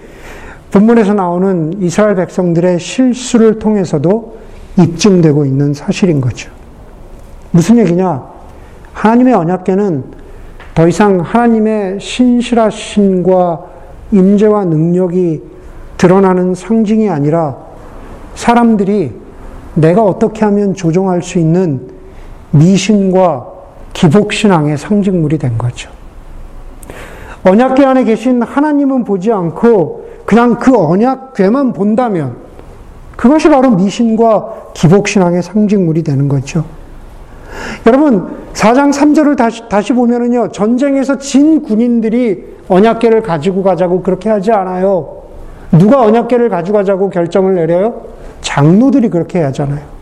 본문에서 0.70 1.14
나오는 1.14 1.74
이스라엘 1.80 2.16
백성들의 2.16 2.80
실수를 2.80 3.59
통해서도 3.59 4.37
입증되고 4.78 5.44
있는 5.44 5.74
사실인 5.74 6.20
거죠. 6.20 6.50
무슨 7.50 7.78
얘기냐? 7.78 8.22
하나님의 8.92 9.35
언약계는 9.35 10.04
더 10.74 10.88
이상 10.88 11.20
하나님의 11.20 12.00
신실하신과 12.00 13.64
임재와 14.12 14.66
능력이 14.66 15.42
드러나는 15.96 16.54
상징이 16.54 17.09
아니라 17.09 17.56
사람들이 18.35 19.12
내가 19.74 20.02
어떻게 20.02 20.44
하면 20.44 20.74
조종할 20.74 21.22
수 21.22 21.38
있는 21.38 21.95
미신과 22.50 23.46
기복신앙의 23.92 24.78
상징물이 24.78 25.38
된 25.38 25.56
거죠. 25.59 25.90
언약궤 27.44 27.85
안에 27.85 28.04
계신 28.04 28.42
하나님은 28.42 29.04
보지 29.04 29.32
않고 29.32 30.06
그냥 30.26 30.59
그 30.59 30.76
언약궤만 30.76 31.72
본다면 31.72 32.37
그것이 33.16 33.48
바로 33.48 33.70
미신과 33.70 34.72
기복신앙의 34.74 35.42
상징물이 35.42 36.02
되는 36.02 36.28
거죠. 36.28 36.64
여러분, 37.87 38.37
4장 38.52 38.92
3절을 38.92 39.37
다시, 39.37 39.62
다시 39.68 39.92
보면은요, 39.92 40.48
전쟁에서 40.48 41.18
진 41.18 41.62
군인들이 41.62 42.56
언약계를 42.68 43.22
가지고 43.22 43.62
가자고 43.62 44.02
그렇게 44.02 44.28
하지 44.28 44.52
않아요. 44.52 45.22
누가 45.72 46.02
언약계를 46.02 46.48
가져가자고 46.48 47.11
결정을 47.11 47.54
내려요? 47.54 48.02
장로들이 48.40 49.09
그렇게 49.09 49.40
하잖아요. 49.42 49.95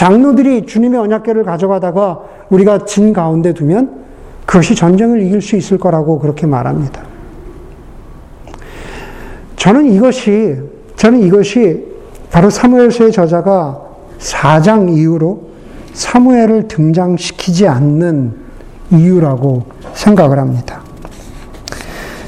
장로들이 0.00 0.64
주님의 0.64 0.98
언약계를 0.98 1.44
가져가다가 1.44 2.22
우리가 2.48 2.86
진 2.86 3.12
가운데 3.12 3.52
두면 3.52 4.00
그것이 4.46 4.74
전쟁을 4.74 5.20
이길 5.20 5.42
수 5.42 5.56
있을 5.56 5.76
거라고 5.76 6.18
그렇게 6.18 6.46
말합니다. 6.46 7.02
저는 9.56 9.92
이것이, 9.92 10.56
저는 10.96 11.20
이것이 11.20 11.84
바로 12.30 12.48
사무엘서의 12.48 13.12
저자가 13.12 13.78
4장 14.18 14.96
이후로 14.96 15.50
사무엘을 15.92 16.66
등장시키지 16.66 17.68
않는 17.68 18.32
이유라고 18.92 19.64
생각을 19.92 20.38
합니다. 20.38 20.79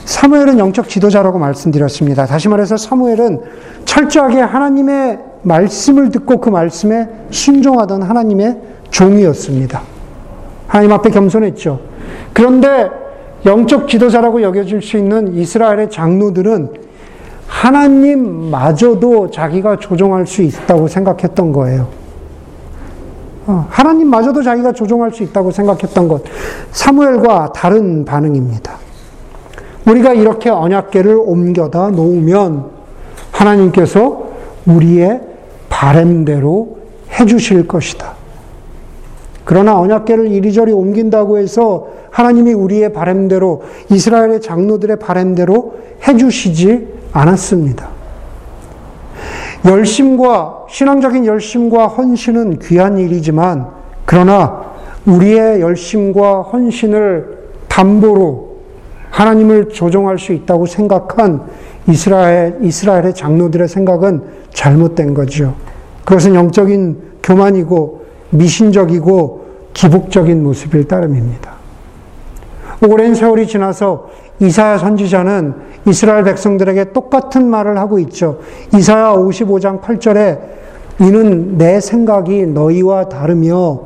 사무엘은 0.05 0.59
영적 0.59 0.89
지도자라고 0.89 1.39
말씀드렸습니다. 1.39 2.27
다시 2.27 2.49
말해서 2.49 2.77
사무엘은 2.77 3.41
철저하게 3.85 4.41
하나님의 4.41 5.19
말씀을 5.43 6.11
듣고 6.11 6.41
그 6.41 6.51
말씀에 6.51 7.09
순종하던 7.31 8.03
하나님의 8.03 8.59
종이었습니다. 8.91 9.83
하나님 10.67 10.93
앞에 10.93 11.11
겸손했죠. 11.11 11.81
그런데 12.33 12.91
영적 13.45 13.89
지도자라고 13.89 14.43
여겨질 14.43 14.83
수 14.83 14.97
있는 14.97 15.35
이스라엘의 15.35 15.91
장로들은 15.91 16.71
하나님마저도 17.47 19.31
자기가 19.31 19.77
조종할 19.77 20.27
수 20.27 20.43
있다고 20.43 20.89
생각했던 20.89 21.53
거예요. 21.53 21.89
어, 23.47 23.67
하나님마저도 23.69 24.43
자기가 24.43 24.73
조종할 24.73 25.13
수 25.13 25.23
있다고 25.23 25.51
생각했던 25.51 26.09
것. 26.09 26.23
사무엘과 26.71 27.53
다른 27.53 28.05
반응입니다. 28.05 28.82
우리가 29.87 30.13
이렇게 30.13 30.51
언약계를 30.51 31.17
옮겨다 31.17 31.91
놓으면 31.91 32.67
하나님께서 33.33 34.29
우리의 34.67 35.21
바램대로 35.69 36.79
해주실 37.19 37.67
것이다. 37.67 38.15
그러나 39.45 39.79
언약계를 39.79 40.29
이리저리 40.29 40.73
옮긴다고 40.73 41.39
해서 41.39 41.89
하나님이 42.11 42.53
우리의 42.53 42.93
바램대로 42.93 43.63
이스라엘의 43.91 44.41
장로들의 44.41 44.99
바램대로 44.99 45.75
해주시지 46.07 46.89
않았습니다. 47.13 47.89
열심과 49.65 50.67
신앙적인 50.69 51.27
열심과 51.27 51.87
헌신은 51.89 52.59
귀한 52.61 52.99
일이지만 52.99 53.69
그러나 54.05 54.63
우리의 55.07 55.61
열심과 55.61 56.43
헌신을 56.43 57.39
담보로 57.69 58.52
하나님을 59.13 59.69
조종할 59.69 60.19
수 60.19 60.33
있다고 60.33 60.67
생각한 60.67 61.43
이스라엘, 61.87 62.59
이스라엘의 62.63 63.15
장로들의 63.15 63.69
생각은 63.69 64.23
잘못된 64.53 65.15
거죠. 65.15 65.55
그것은 66.05 66.35
영적인 66.35 67.13
교만이고 67.23 68.05
미신적이고 68.31 69.43
기복적인 69.75 70.43
모습일 70.43 70.89
따름입니다. 70.89 71.53
오랜 72.89 73.15
세월이 73.15 73.47
지나서 73.47 74.09
이사야 74.41 74.79
선지자는 74.79 75.55
이스라엘 75.87 76.25
백성들에게 76.25 76.93
똑같은 76.93 77.49
말을 77.49 77.79
하고 77.79 77.99
있죠. 78.01 78.41
이사야 78.75 79.13
55장 79.13 79.83
8절에 79.83 80.39
이는 81.01 81.59
내 81.59 81.81
생각이 81.81 82.47
너희와 82.47 83.09
다르며 83.09 83.81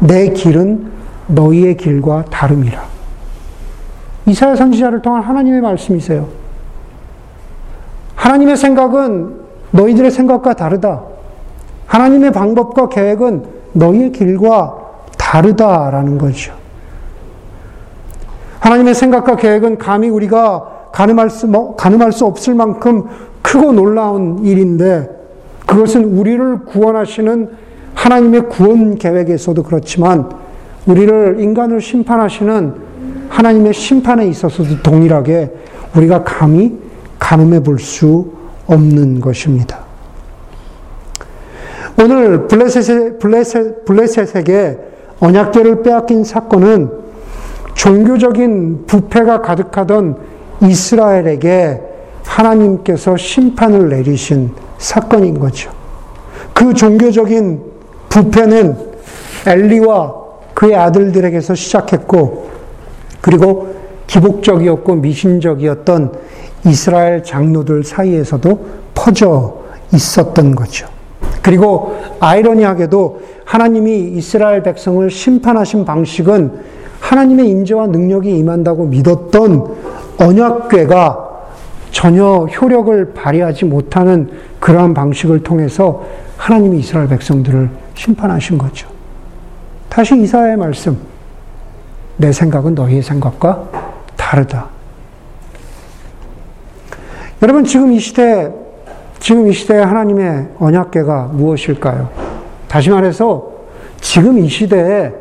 내 0.00 0.28
길은 0.30 0.90
너희의 1.28 1.76
길과 1.76 2.26
다름이라. 2.30 2.91
이사야 4.26 4.56
선지자를 4.56 5.02
통한 5.02 5.22
하나님의 5.22 5.60
말씀이세요. 5.60 6.28
하나님의 8.14 8.56
생각은 8.56 9.40
너희들의 9.72 10.10
생각과 10.10 10.54
다르다. 10.54 11.02
하나님의 11.86 12.32
방법과 12.32 12.88
계획은 12.88 13.44
너희의 13.72 14.12
길과 14.12 14.76
다르다라는 15.18 16.18
거죠. 16.18 16.54
하나님의 18.60 18.94
생각과 18.94 19.36
계획은 19.36 19.78
감히 19.78 20.08
우리가 20.08 20.90
가늠할 20.92 21.30
수, 21.30 21.48
뭐, 21.48 21.74
가늠할 21.74 22.12
수 22.12 22.26
없을 22.26 22.54
만큼 22.54 23.08
크고 23.42 23.72
놀라운 23.72 24.44
일인데 24.44 25.10
그것은 25.66 26.16
우리를 26.16 26.64
구원하시는 26.66 27.50
하나님의 27.94 28.48
구원 28.48 28.96
계획에서도 28.96 29.62
그렇지만 29.64 30.30
우리를 30.86 31.38
인간을 31.40 31.80
심판하시는 31.80 32.91
하나님의 33.32 33.72
심판에 33.72 34.26
있어서도 34.26 34.82
동일하게 34.82 35.50
우리가 35.96 36.22
감히 36.22 36.78
가늠해 37.18 37.60
볼 37.60 37.78
수 37.78 38.30
없는 38.66 39.20
것입니다. 39.20 39.80
오늘 41.98 42.46
블레셋의, 42.46 43.18
블레셋, 43.18 43.84
블레셋에게 43.84 44.78
언약궤를 45.20 45.82
빼앗긴 45.82 46.24
사건은 46.24 46.90
종교적인 47.74 48.84
부패가 48.86 49.40
가득하던 49.42 50.16
이스라엘에게 50.62 51.80
하나님께서 52.24 53.16
심판을 53.16 53.88
내리신 53.88 54.52
사건인 54.78 55.38
거죠. 55.38 55.70
그 56.54 56.74
종교적인 56.74 57.62
부패는 58.08 58.76
엘리와 59.46 60.14
그의 60.54 60.76
아들들에게서 60.76 61.54
시작했고, 61.54 62.51
그리고 63.22 63.74
기복적이었고 64.06 64.96
미신적이었던 64.96 66.12
이스라엘 66.66 67.24
장로들 67.24 67.84
사이에서도 67.84 68.66
퍼져 68.94 69.62
있었던 69.94 70.54
거죠. 70.54 70.86
그리고 71.40 71.96
아이러니하게도 72.20 73.22
하나님이 73.44 74.12
이스라엘 74.16 74.62
백성을 74.62 75.10
심판하신 75.10 75.84
방식은 75.84 76.52
하나님의 77.00 77.48
인재와 77.48 77.88
능력이 77.88 78.36
임한다고 78.38 78.86
믿었던 78.86 79.74
언약궤가 80.18 81.30
전혀 81.90 82.46
효력을 82.46 83.12
발휘하지 83.12 83.66
못하는 83.66 84.30
그러한 84.60 84.94
방식을 84.94 85.42
통해서 85.42 86.04
하나님이 86.36 86.78
이스라엘 86.78 87.08
백성들을 87.08 87.70
심판하신 87.94 88.58
거죠. 88.58 88.88
다시 89.88 90.18
이사의 90.18 90.56
말씀. 90.56 91.11
내 92.22 92.30
생각은 92.30 92.76
너희의 92.76 93.02
생각과 93.02 93.64
다르다. 94.16 94.68
여러분, 97.42 97.64
지금 97.64 97.90
이 97.90 97.98
시대, 97.98 98.52
지금 99.18 99.48
이 99.48 99.52
시대에 99.52 99.80
하나님의 99.82 100.50
언약계가 100.60 101.30
무엇일까요? 101.32 102.08
다시 102.68 102.90
말해서, 102.90 103.50
지금 104.00 104.38
이 104.38 104.48
시대에 104.48 105.12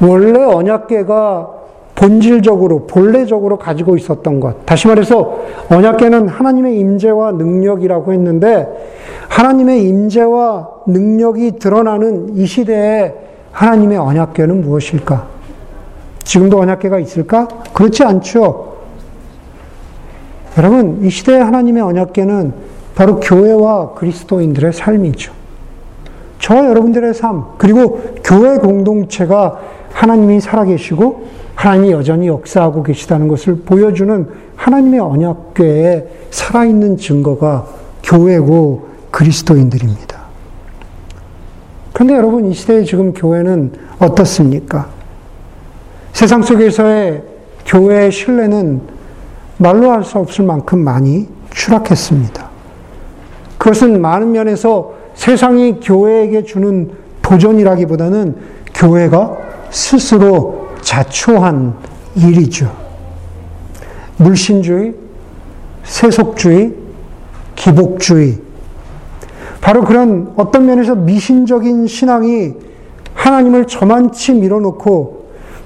원래 0.00 0.42
언약계가 0.42 1.50
본질적으로, 1.94 2.88
본래적으로 2.88 3.56
가지고 3.56 3.96
있었던 3.96 4.40
것. 4.40 4.66
다시 4.66 4.88
말해서, 4.88 5.38
언약계는 5.70 6.26
하나님의 6.26 6.80
임재와 6.80 7.32
능력이라고 7.32 8.12
했는데, 8.12 8.66
하나님의 9.28 9.84
임재와 9.84 10.68
능력이 10.88 11.60
드러나는 11.60 12.36
이 12.36 12.44
시대에 12.44 13.14
하나님의 13.52 13.98
언약궤는 13.98 14.62
무엇일까? 14.62 15.41
지금도 16.24 16.60
언약궤가 16.60 16.98
있을까? 16.98 17.48
그렇지 17.72 18.04
않죠. 18.04 18.72
여러분, 20.58 21.04
이 21.04 21.10
시대의 21.10 21.42
하나님의 21.42 21.82
언약궤는 21.82 22.52
바로 22.94 23.20
교회와 23.20 23.94
그리스도인들의 23.94 24.72
삶이죠. 24.72 25.32
저와 26.38 26.66
여러분들의 26.66 27.14
삶, 27.14 27.44
그리고 27.56 28.00
교회 28.24 28.58
공동체가 28.58 29.60
하나님이 29.92 30.40
살아계시고 30.40 31.26
하나님이 31.54 31.92
여전히 31.92 32.26
역사하고 32.28 32.82
계시다는 32.82 33.28
것을 33.28 33.56
보여주는 33.64 34.28
하나님의 34.56 35.00
언약궤에 35.00 36.06
살아있는 36.30 36.96
증거가 36.96 37.66
교회고 38.02 38.88
그리스도인들입니다. 39.10 40.22
그런데 41.92 42.14
여러분, 42.14 42.46
이 42.46 42.54
시대에 42.54 42.84
지금 42.84 43.12
교회는 43.12 43.72
어떻습니까? 44.00 44.88
세상 46.12 46.42
속에서의 46.42 47.22
교회의 47.66 48.12
신뢰는 48.12 48.82
말로 49.58 49.90
할 49.90 50.04
수 50.04 50.18
없을 50.18 50.44
만큼 50.44 50.80
많이 50.80 51.28
추락했습니다. 51.50 52.50
그것은 53.58 54.00
많은 54.00 54.32
면에서 54.32 54.94
세상이 55.14 55.80
교회에게 55.80 56.42
주는 56.44 56.90
도전이라기보다는 57.22 58.36
교회가 58.74 59.36
스스로 59.70 60.68
자초한 60.80 61.74
일이죠. 62.16 62.74
물신주의, 64.16 64.94
세속주의, 65.84 66.74
기복주의, 67.54 68.38
바로 69.60 69.84
그런 69.84 70.32
어떤 70.36 70.66
면에서 70.66 70.96
미신적인 70.96 71.86
신앙이 71.86 72.54
하나님을 73.14 73.66
저만치 73.66 74.34
밀어놓고 74.34 75.21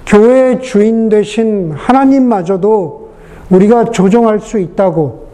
교회의 0.07 0.61
주인 0.61 1.09
되신 1.09 1.73
하나님마저도 1.73 3.09
우리가 3.49 3.85
조종할 3.91 4.39
수 4.39 4.57
있다고 4.57 5.27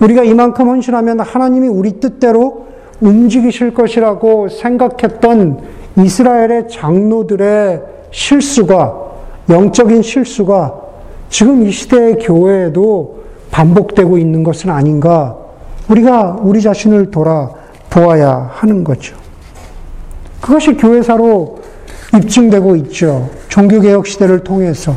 우리가 0.00 0.24
이만큼 0.24 0.68
헌신하면 0.68 1.20
하나님이 1.20 1.68
우리 1.68 1.92
뜻대로 2.00 2.66
움직이실 3.00 3.74
것이라고 3.74 4.48
생각했던 4.48 5.60
이스라엘의 5.98 6.68
장로들의 6.68 7.82
실수가 8.10 9.06
영적인 9.48 10.02
실수가 10.02 10.74
지금 11.28 11.64
이 11.66 11.70
시대의 11.70 12.16
교회에도 12.16 13.20
반복되고 13.50 14.18
있는 14.18 14.42
것은 14.42 14.70
아닌가 14.70 15.36
우리가 15.88 16.38
우리 16.42 16.60
자신을 16.60 17.10
돌아 17.12 17.50
보아야 17.88 18.50
하는 18.52 18.82
거죠. 18.82 19.16
그것이 20.40 20.74
교회사로 20.74 21.58
입증되고 22.14 22.76
있죠. 22.76 23.30
종교개혁 23.48 24.06
시대를 24.06 24.40
통해서. 24.40 24.96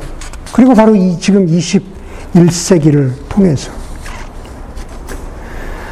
그리고 0.54 0.74
바로 0.74 0.96
이 0.96 1.18
지금 1.20 1.46
21세기를 1.46 3.12
통해서. 3.30 3.72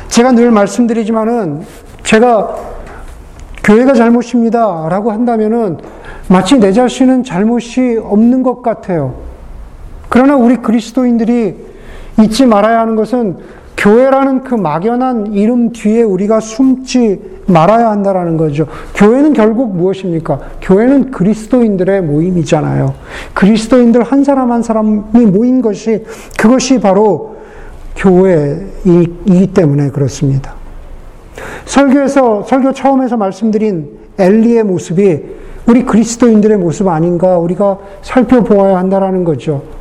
제가 0.10 0.32
늘 0.32 0.52
말씀드리지만은 0.52 1.64
제가 2.04 2.56
교회가 3.64 3.94
잘못입니다. 3.94 4.88
라고 4.90 5.12
한다면은 5.12 5.78
마치 6.30 6.58
내 6.58 6.72
자신은 6.72 7.24
잘못이 7.24 8.00
없는 8.02 8.42
것 8.44 8.62
같아요. 8.62 9.16
그러나 10.10 10.36
우리 10.36 10.58
그리스도인들이 10.58 11.56
잊지 12.22 12.46
말아야 12.46 12.80
하는 12.80 12.96
것은 12.96 13.38
교회라는 13.78 14.44
그 14.44 14.56
막연한 14.56 15.34
이름 15.34 15.72
뒤에 15.72 16.02
우리가 16.02 16.40
숨지 16.40 17.20
말아야 17.46 17.90
한다라는 17.92 18.36
거죠. 18.36 18.68
교회는 18.96 19.34
결국 19.34 19.76
무엇입니까? 19.76 20.40
교회는 20.62 21.12
그리스도인들의 21.12 22.02
모임이잖아요. 22.02 22.94
그리스도인들 23.34 24.04
한 24.04 24.24
사람 24.24 24.52
한 24.52 24.64
사람이 24.64 25.26
모인 25.28 25.62
것이 25.62 26.04
그것이 26.38 26.80
바로 26.80 27.38
교회이기 27.96 29.54
때문에 29.54 29.90
그렇습니다. 29.92 30.56
설교에서 31.66 32.44
설교 32.44 32.74
처음에서 32.74 33.16
말씀드린 33.16 33.98
엘리의 34.18 34.64
모습이 34.64 35.24
우리 35.68 35.84
그리스도인들의 35.84 36.58
모습 36.58 36.88
아닌가 36.88 37.38
우리가 37.38 37.78
살펴보아야 38.02 38.78
한다라는 38.78 39.24
거죠. 39.24 39.77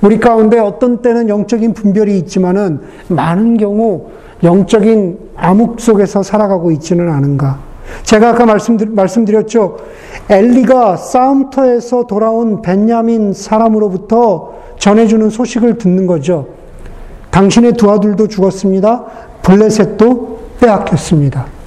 우리 0.00 0.18
가운데 0.18 0.58
어떤 0.58 1.02
때는 1.02 1.28
영적인 1.28 1.74
분별이 1.74 2.16
있지만은 2.18 2.80
많은 3.08 3.56
경우 3.56 4.06
영적인 4.42 5.18
암흑 5.36 5.80
속에서 5.80 6.22
살아가고 6.22 6.70
있지는 6.70 7.08
않은가. 7.08 7.58
제가 8.02 8.30
아까 8.30 8.46
말씀드, 8.46 8.84
말씀드렸죠. 8.84 9.78
엘리가 10.28 10.96
싸움터에서 10.96 12.06
돌아온 12.06 12.62
벤야민 12.62 13.32
사람으로부터 13.32 14.54
전해주는 14.78 15.30
소식을 15.30 15.78
듣는 15.78 16.06
거죠. 16.06 16.46
당신의 17.30 17.72
두 17.72 17.90
아들도 17.90 18.28
죽었습니다. 18.28 19.04
블레셋도 19.42 20.38
빼앗겼습니다. 20.60 21.57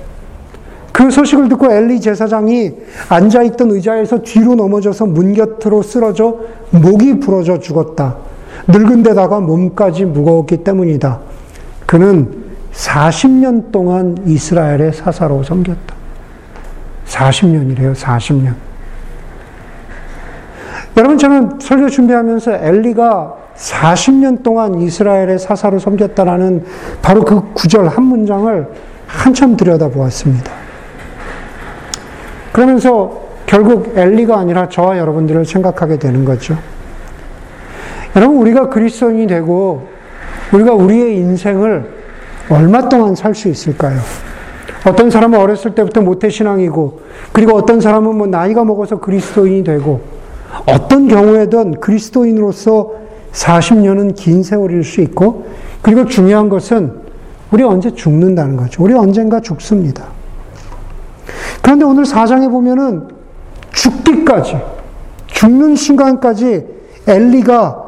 그 0.92 1.10
소식을 1.10 1.50
듣고 1.50 1.72
엘리 1.72 2.02
제사장이 2.02 2.74
앉아있던 3.10 3.72
의자에서 3.72 4.22
뒤로 4.24 4.56
넘어져서 4.56 5.06
문 5.06 5.34
곁으로 5.34 5.82
쓰러져 5.82 6.40
목이 6.72 7.20
부러져 7.20 7.60
죽었다. 7.60 8.18
늙은 8.68 9.04
데다가 9.04 9.40
몸까지 9.40 10.06
무거웠기 10.06 10.58
때문이다. 10.58 11.20
그는 11.86 12.42
40년 12.74 13.72
동안 13.72 14.18
이스라엘의 14.26 14.94
사사로 14.94 15.44
섬겼다. 15.44 15.96
40년이래요, 17.08 17.96
40년. 17.96 18.54
여러분, 20.98 21.18
저는 21.18 21.60
설교 21.60 21.90
준비하면서 21.90 22.54
엘리가 22.54 23.36
40년 23.56 24.44
동안 24.44 24.80
이스라엘의 24.82 25.40
사사로 25.40 25.80
섬겼다라는 25.80 26.66
바로 27.02 27.24
그 27.24 27.54
구절 27.54 27.88
한 27.88 28.04
문장을 28.04 28.68
한참 29.08 29.58
들여다보았습니다. 29.58 30.61
그러면서 32.52 33.22
결국 33.46 33.94
엘리가 33.98 34.38
아니라 34.38 34.70
저와 34.70 34.98
여러분들을 34.98 35.46
생각하게 35.46 36.00
되는 36.00 36.26
거죠. 36.26 36.58
여러분, 38.16 38.38
우리가 38.38 38.70
그리스도인이 38.70 39.28
되고 39.28 39.88
우리가 40.54 40.74
우리의 40.74 41.18
인생을 41.18 42.02
얼마 42.50 42.90
동안 42.90 43.16
살 43.16 43.34
수 43.34 43.48
있을까요? 43.48 44.00
어떤 44.86 45.10
사람은 45.10 45.40
어렸을 45.40 45.76
때부터 45.76 46.02
모태신앙이고, 46.02 47.02
그리고 47.32 47.56
어떤 47.56 47.80
사람은 47.80 48.16
뭐 48.16 48.28
나이가 48.28 48.66
먹어서 48.66 49.00
그리스도인이 49.00 49.64
되고, 49.64 50.02
어떤 50.66 51.08
경우에든 51.08 51.80
그리스도인으로서 51.80 52.92
40년은 53.32 54.16
긴 54.16 54.44
세월일 54.44 54.84
수 54.84 55.02
있고, 55.02 55.46
그리고 55.82 56.06
중요한 56.06 56.50
것은 56.50 56.94
우리 57.52 57.64
언제 57.64 57.94
죽는다는 57.94 58.58
거죠. 58.58 58.84
우리 58.84 58.94
언젠가 58.94 59.40
죽습니다. 59.40 60.06
그런데 61.62 61.86
오늘 61.86 62.04
4장에 62.04 62.50
보면은 62.50 63.08
죽기까지, 63.74 64.60
죽는 65.28 65.76
순간까지 65.76 66.66
엘리가 67.08 67.84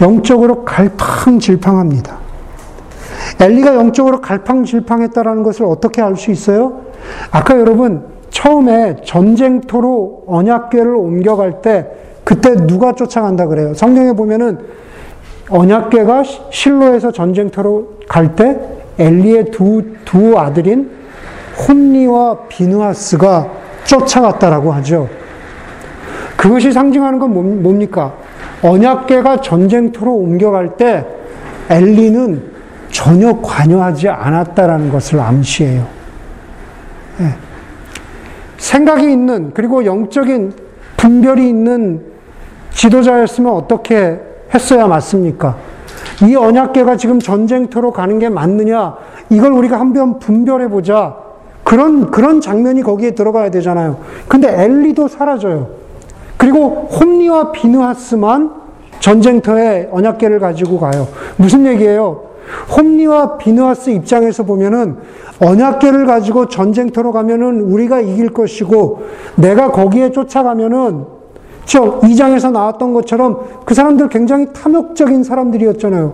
영적으로 0.00 0.64
갈팡질팡합니다. 0.64 2.18
엘리가 3.40 3.74
영적으로 3.74 4.20
갈팡질팡했다라는 4.20 5.42
것을 5.42 5.66
어떻게 5.66 6.02
알 6.02 6.16
수 6.16 6.30
있어요? 6.30 6.82
아까 7.30 7.58
여러분 7.58 8.04
처음에 8.30 8.96
전쟁터로 9.04 10.24
언약궤를 10.26 10.94
옮겨갈 10.94 11.62
때 11.62 11.86
그때 12.24 12.54
누가 12.66 12.92
쫓아간다 12.92 13.46
그래요? 13.46 13.74
성경에 13.74 14.12
보면은 14.12 14.58
언약계가 15.48 16.24
실로에서 16.50 17.12
전쟁터로 17.12 17.98
갈 18.08 18.34
때 18.34 18.58
엘리의 18.98 19.50
두, 19.50 19.82
두 20.04 20.38
아들인 20.38 20.90
혼니와 21.56 22.38
비누아스가 22.48 23.48
쫓아갔다라고 23.84 24.72
하죠. 24.74 25.08
그것이 26.36 26.72
상징하는 26.72 27.18
건 27.18 27.62
뭡니까? 27.62 28.14
언약계가 28.62 29.40
전쟁터로 29.40 30.12
옮겨갈 30.12 30.76
때 30.76 31.06
엘리는 31.68 32.42
전혀 32.90 33.40
관여하지 33.40 34.08
않았다라는 34.08 34.90
것을 34.90 35.20
암시해요. 35.20 35.86
네. 37.18 37.34
생각이 38.58 39.10
있는 39.10 39.52
그리고 39.54 39.84
영적인 39.84 40.52
분별이 40.96 41.48
있는 41.48 42.04
지도자였으면 42.70 43.52
어떻게 43.52 44.20
했어야 44.52 44.86
맞습니까? 44.86 45.56
이 46.26 46.34
언약계가 46.34 46.96
지금 46.96 47.20
전쟁터로 47.20 47.92
가는 47.92 48.18
게 48.18 48.28
맞느냐? 48.28 48.96
이걸 49.30 49.52
우리가 49.52 49.78
한번 49.78 50.18
분별해 50.18 50.68
보자. 50.68 51.25
그런 51.66 52.12
그런 52.12 52.40
장면이 52.40 52.82
거기에 52.82 53.10
들어가야 53.10 53.50
되잖아요. 53.50 53.96
근데 54.28 54.62
엘리도 54.62 55.08
사라져요. 55.08 55.70
그리고 56.36 56.88
홈리와 56.92 57.50
비누하스만 57.50 58.52
전쟁터에 59.00 59.88
언약계를 59.90 60.38
가지고 60.38 60.78
가요. 60.78 61.08
무슨 61.36 61.66
얘기예요? 61.66 62.22
홈리와 62.76 63.36
비누하스 63.38 63.90
입장에서 63.90 64.44
보면은 64.44 64.98
언약계를 65.40 66.06
가지고 66.06 66.46
전쟁터로 66.46 67.10
가면은 67.10 67.62
우리가 67.62 68.00
이길 68.00 68.28
것이고 68.28 69.02
내가 69.34 69.72
거기에 69.72 70.12
쫓아가면은 70.12 71.04
저 71.64 71.98
2장에서 71.98 72.52
나왔던 72.52 72.94
것처럼 72.94 73.40
그 73.64 73.74
사람들 73.74 74.08
굉장히 74.08 74.46
탐욕적인 74.52 75.24
사람들이었잖아요. 75.24 76.12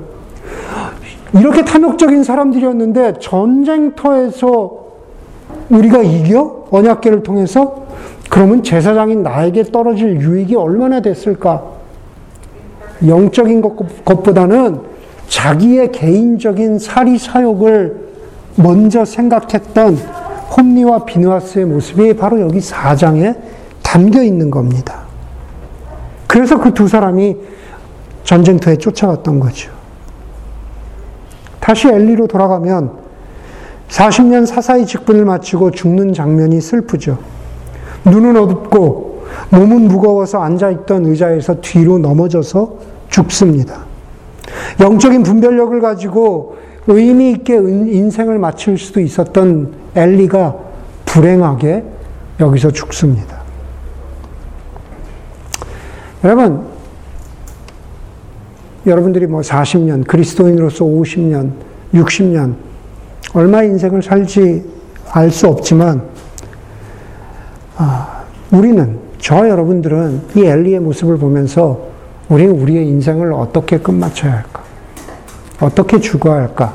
이렇게 1.34 1.62
탐욕적인 1.62 2.24
사람들이었는데 2.24 3.16
전쟁터에서 3.20 4.81
우리가 5.72 6.02
이겨? 6.02 6.66
언약계를 6.70 7.22
통해서? 7.22 7.86
그러면 8.30 8.62
제사장인 8.62 9.22
나에게 9.22 9.64
떨어질 9.64 10.20
유익이 10.20 10.54
얼마나 10.54 11.00
됐을까? 11.00 11.62
영적인 13.06 13.60
것, 13.60 13.76
보다는 14.04 14.80
자기의 15.28 15.92
개인적인 15.92 16.78
사리 16.78 17.18
사욕을 17.18 18.12
먼저 18.56 19.04
생각했던 19.04 19.96
홈리와 20.56 21.04
비누아스의 21.06 21.64
모습이 21.64 22.14
바로 22.16 22.40
여기 22.40 22.58
4장에 22.58 23.36
담겨 23.82 24.22
있는 24.22 24.50
겁니다. 24.50 25.02
그래서 26.26 26.60
그 26.60 26.72
두 26.72 26.86
사람이 26.86 27.36
전쟁터에 28.24 28.76
쫓아갔던 28.76 29.40
거죠. 29.40 29.70
다시 31.60 31.88
엘리로 31.88 32.26
돌아가면 32.26 33.01
40년 33.92 34.46
사사의 34.46 34.86
직분을 34.86 35.26
마치고 35.26 35.70
죽는 35.70 36.14
장면이 36.14 36.60
슬프죠. 36.62 37.18
눈은 38.06 38.36
어둡고 38.36 39.26
몸은 39.50 39.82
무거워서 39.88 40.42
앉아있던 40.42 41.06
의자에서 41.06 41.60
뒤로 41.60 41.98
넘어져서 41.98 42.78
죽습니다. 43.10 43.84
영적인 44.80 45.22
분별력을 45.22 45.78
가지고 45.80 46.56
의미 46.86 47.32
있게 47.32 47.54
인생을 47.56 48.38
마칠 48.38 48.78
수도 48.78 49.00
있었던 49.00 49.72
엘리가 49.94 50.56
불행하게 51.04 51.84
여기서 52.40 52.70
죽습니다. 52.70 53.42
여러분, 56.24 56.64
여러분들이 58.86 59.26
뭐 59.26 59.42
40년, 59.42 60.06
그리스도인으로서 60.06 60.84
50년, 60.84 61.52
60년, 61.92 62.54
얼마 63.34 63.62
인생을 63.62 64.02
살지 64.02 64.70
알 65.10 65.30
수 65.30 65.48
없지만, 65.48 66.02
아, 67.76 68.24
우리는, 68.50 68.98
저 69.18 69.48
여러분들은 69.48 70.22
이 70.34 70.44
엘리의 70.44 70.80
모습을 70.80 71.18
보면서 71.18 71.88
우리는 72.28 72.58
우리의 72.60 72.86
인생을 72.88 73.32
어떻게 73.32 73.78
끝마쳐야 73.78 74.32
할까? 74.32 74.62
어떻게 75.60 76.00
죽어야 76.00 76.42
할까? 76.42 76.74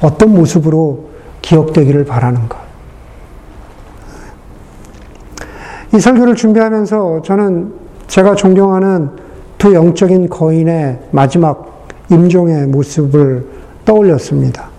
어떤 0.00 0.34
모습으로 0.34 1.10
기억되기를 1.40 2.04
바라는가? 2.04 2.62
이 5.94 6.00
설교를 6.00 6.34
준비하면서 6.34 7.22
저는 7.22 7.72
제가 8.08 8.34
존경하는 8.34 9.10
두 9.56 9.72
영적인 9.74 10.28
거인의 10.28 10.98
마지막 11.12 11.86
임종의 12.10 12.66
모습을 12.66 13.46
떠올렸습니다. 13.84 14.73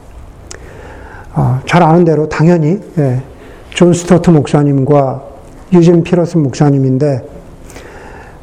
어, 1.35 1.59
잘 1.65 1.83
아는 1.83 2.05
대로 2.05 2.29
당연히 2.29 2.79
예, 2.97 3.21
존 3.69 3.93
스토트 3.93 4.29
목사님과 4.29 5.21
유진 5.73 6.01
피터슨 6.03 6.43
목사님인데 6.43 7.25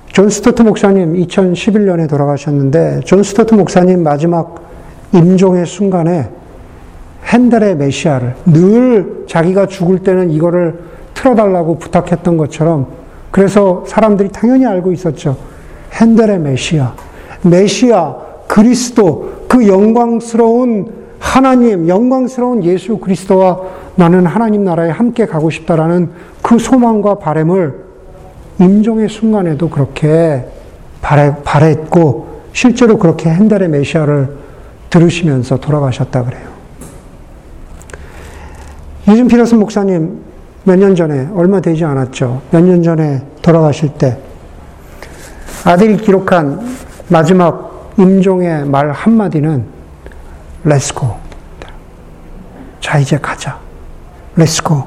존 0.09 0.29
스토트 0.29 0.61
목사님 0.61 1.15
2011년에 1.15 2.07
돌아가셨는데 2.07 3.01
존 3.05 3.23
스토트 3.23 3.55
목사님 3.55 4.03
마지막 4.03 4.63
임종의 5.13 5.65
순간에 5.65 6.29
헨델의 7.25 7.77
메시아를 7.77 8.35
늘 8.45 9.25
자기가 9.27 9.67
죽을 9.67 10.01
때는 10.01 10.31
이거를 10.31 10.81
틀어달라고 11.15 11.79
부탁했던 11.79 12.37
것처럼 12.37 12.89
그래서 13.31 13.85
사람들이 13.87 14.29
당연히 14.29 14.67
알고 14.67 14.93
있었죠. 14.93 15.37
핸델의 15.95 16.41
메시아, 16.41 16.95
메시아, 17.43 18.17
그리스도, 18.47 19.45
그 19.49 19.67
영광스러운 19.67 21.02
하나님, 21.33 21.89
영광스러운 21.89 22.63
예수 22.63 22.99
그리스도와 22.99 23.59
나는 23.97 24.27
하나님 24.27 24.65
나라에 24.65 24.91
함께 24.91 25.25
가고 25.25 25.49
싶다라는 25.49 26.11
그 26.43 26.59
소망과 26.59 27.15
바램을 27.21 27.75
임종의 28.61 29.09
순간에도 29.09 29.71
그렇게 29.71 30.45
바래, 31.01 31.35
바랬고 31.43 32.43
실제로 32.53 32.99
그렇게 32.99 33.31
핸델의 33.31 33.71
메시아를 33.71 34.29
들으시면서 34.91 35.57
돌아가셨다 35.57 36.23
그래요. 36.23 36.49
유진 39.09 39.27
피러스 39.27 39.55
목사님 39.55 40.21
몇 40.65 40.77
년 40.77 40.95
전에, 40.95 41.29
얼마 41.35 41.63
되지 41.63 41.83
않았죠. 41.87 42.43
몇 42.51 42.61
년 42.63 42.83
전에 42.83 43.23
돌아가실 43.41 43.95
때, 43.95 44.19
아들이 45.65 45.97
기록한 45.97 46.61
마지막 47.09 47.91
임종의 47.97 48.67
말 48.67 48.91
한마디는, 48.93 49.65
let's 50.65 51.01
go. 51.01 51.22
자, 52.93 52.99
이제 52.99 53.17
가자. 53.17 53.59
let's 54.37 54.67
go. 54.67 54.85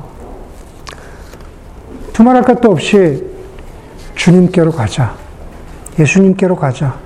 두말할 2.14 2.44
것도 2.44 2.70
없이 2.70 3.26
주님께로 4.14 4.72
가자. 4.74 5.16
예수님께로 5.98 6.56
가자. 6.56 7.00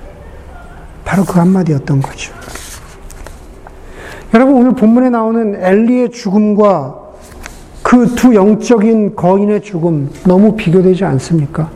바로 1.02 1.24
그 1.24 1.38
한마디였던 1.38 2.02
거죠. 2.02 2.34
여러분, 4.34 4.56
오늘 4.56 4.74
본문에 4.74 5.08
나오는 5.08 5.54
엘리의 5.54 6.10
죽음과 6.10 6.98
그 7.82 8.14
두 8.14 8.34
영적인 8.34 9.16
거인의 9.16 9.62
죽음 9.62 10.10
너무 10.26 10.54
비교되지 10.54 11.06
않습니까? 11.06 11.70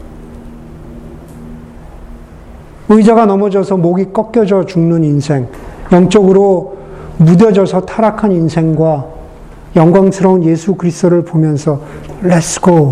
의자가 2.91 3.25
넘어져서 3.25 3.79
목이 3.79 4.13
꺾여져 4.13 4.67
죽는 4.67 5.03
인생, 5.03 5.49
영적으로 5.93 6.77
무뎌져서 7.17 7.87
타락한 7.87 8.31
인생과 8.31 9.14
영광스러운 9.77 10.45
예수 10.45 10.75
그리스도를 10.75 11.23
보면서 11.25 11.81
let's 12.23 12.72
go 12.72 12.91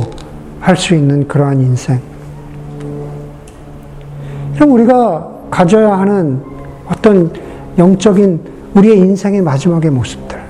할 0.61 0.77
수 0.77 0.95
있는 0.95 1.27
그러한 1.27 1.61
인생. 1.61 2.01
그럼 4.55 4.73
우리가 4.73 5.29
가져야 5.51 5.99
하는 5.99 6.41
어떤 6.89 7.33
영적인 7.79 8.41
우리의 8.75 8.99
인생의 8.99 9.43
마지막의 9.43 9.91
모습들. 9.91 10.41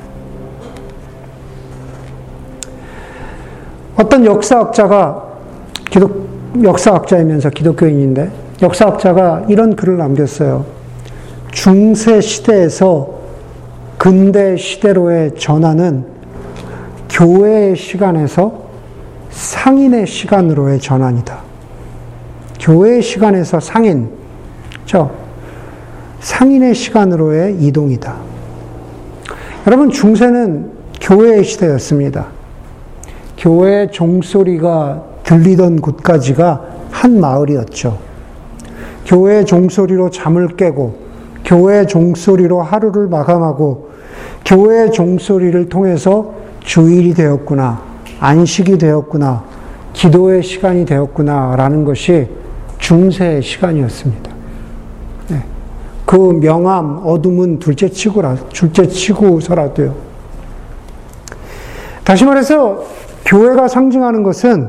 어떤 3.96 4.24
역사학자가 4.26 5.24
기독 5.90 6.28
역사학자이면서 6.62 7.50
기독교인인데 7.50 8.30
역사학자가 8.60 9.46
이런 9.48 9.74
글을 9.74 9.96
남겼어요. 9.96 10.66
중세 11.52 12.20
시대에서 12.20 13.22
근대 13.96 14.56
시대로의 14.56 15.36
전환은 15.36 16.11
교회의 17.12 17.76
시간에서 17.76 18.62
상인의 19.30 20.06
시간으로의 20.06 20.80
전환이다. 20.80 21.38
교회의 22.58 23.02
시간에서 23.02 23.60
상인, 23.60 24.08
저 24.86 25.10
상인의 26.20 26.74
시간으로의 26.74 27.56
이동이다. 27.60 28.16
여러분 29.66 29.90
중세는 29.90 30.70
교회의 31.00 31.44
시대였습니다. 31.44 32.28
교회 33.36 33.88
종소리가 33.90 35.04
들리던 35.24 35.80
곳까지가 35.80 36.64
한 36.90 37.20
마을이었죠. 37.20 37.98
교회 39.04 39.44
종소리로 39.44 40.10
잠을 40.10 40.56
깨고 40.56 40.94
교회 41.44 41.84
종소리로 41.84 42.62
하루를 42.62 43.08
마감하고 43.08 43.90
교회 44.44 44.90
종소리를 44.90 45.68
통해서 45.68 46.41
주일이 46.64 47.14
되었구나, 47.14 47.82
안식이 48.20 48.78
되었구나, 48.78 49.44
기도의 49.92 50.42
시간이 50.42 50.84
되었구나 50.84 51.56
라는 51.56 51.84
것이 51.84 52.28
중세의 52.78 53.42
시간이었습니다. 53.42 54.32
네. 55.28 55.44
그 56.04 56.16
명암, 56.16 57.02
어둠은 57.04 57.58
둘째 57.58 57.88
치고라, 57.88 58.36
둘째 58.52 58.86
치고서라도요. 58.86 59.94
다시 62.04 62.24
말해서 62.24 62.84
교회가 63.24 63.68
상징하는 63.68 64.22
것은 64.22 64.68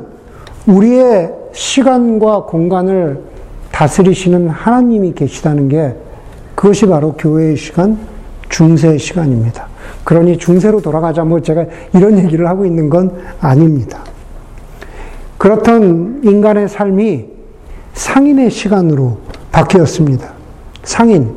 우리의 0.67 1.31
시간과 1.53 2.43
공간을 2.43 3.21
다스리시는 3.71 4.49
하나님이 4.49 5.13
계시다는 5.13 5.67
게 5.67 5.95
그것이 6.55 6.85
바로 6.85 7.13
교회의 7.13 7.57
시간, 7.57 7.97
중세의 8.49 8.99
시간입니다. 8.99 9.72
그러니 10.03 10.37
중세로 10.37 10.81
돌아가자 10.81 11.23
뭐 11.23 11.39
제가 11.39 11.65
이런 11.93 12.17
얘기를 12.17 12.47
하고 12.47 12.65
있는 12.65 12.89
건 12.89 13.11
아닙니다. 13.39 14.03
그렇던 15.37 16.21
인간의 16.23 16.67
삶이 16.69 17.25
상인의 17.93 18.49
시간으로 18.49 19.17
바뀌었습니다. 19.51 20.31
상인, 20.83 21.35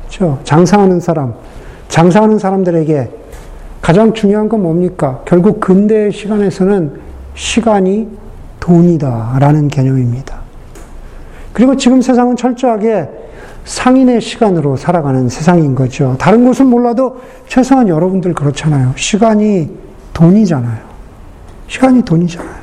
그렇죠? 0.00 0.38
장사하는 0.44 1.00
사람, 1.00 1.34
장사하는 1.88 2.38
사람들에게 2.38 3.10
가장 3.80 4.12
중요한 4.12 4.48
건 4.48 4.62
뭡니까? 4.62 5.22
결국 5.24 5.58
근대의 5.60 6.12
시간에서는 6.12 7.00
시간이 7.34 8.08
돈이다라는 8.60 9.68
개념입니다. 9.68 10.40
그리고 11.52 11.76
지금 11.76 12.02
세상은 12.02 12.36
철저하게 12.36 13.08
상인의 13.64 14.20
시간으로 14.20 14.76
살아가는 14.76 15.28
세상인 15.28 15.74
거죠. 15.74 16.16
다른 16.18 16.44
곳은 16.44 16.66
몰라도 16.66 17.20
최소한 17.46 17.88
여러분들 17.88 18.34
그렇잖아요. 18.34 18.92
시간이 18.96 19.70
돈이잖아요. 20.12 20.78
시간이 21.68 22.02
돈이잖아요. 22.02 22.60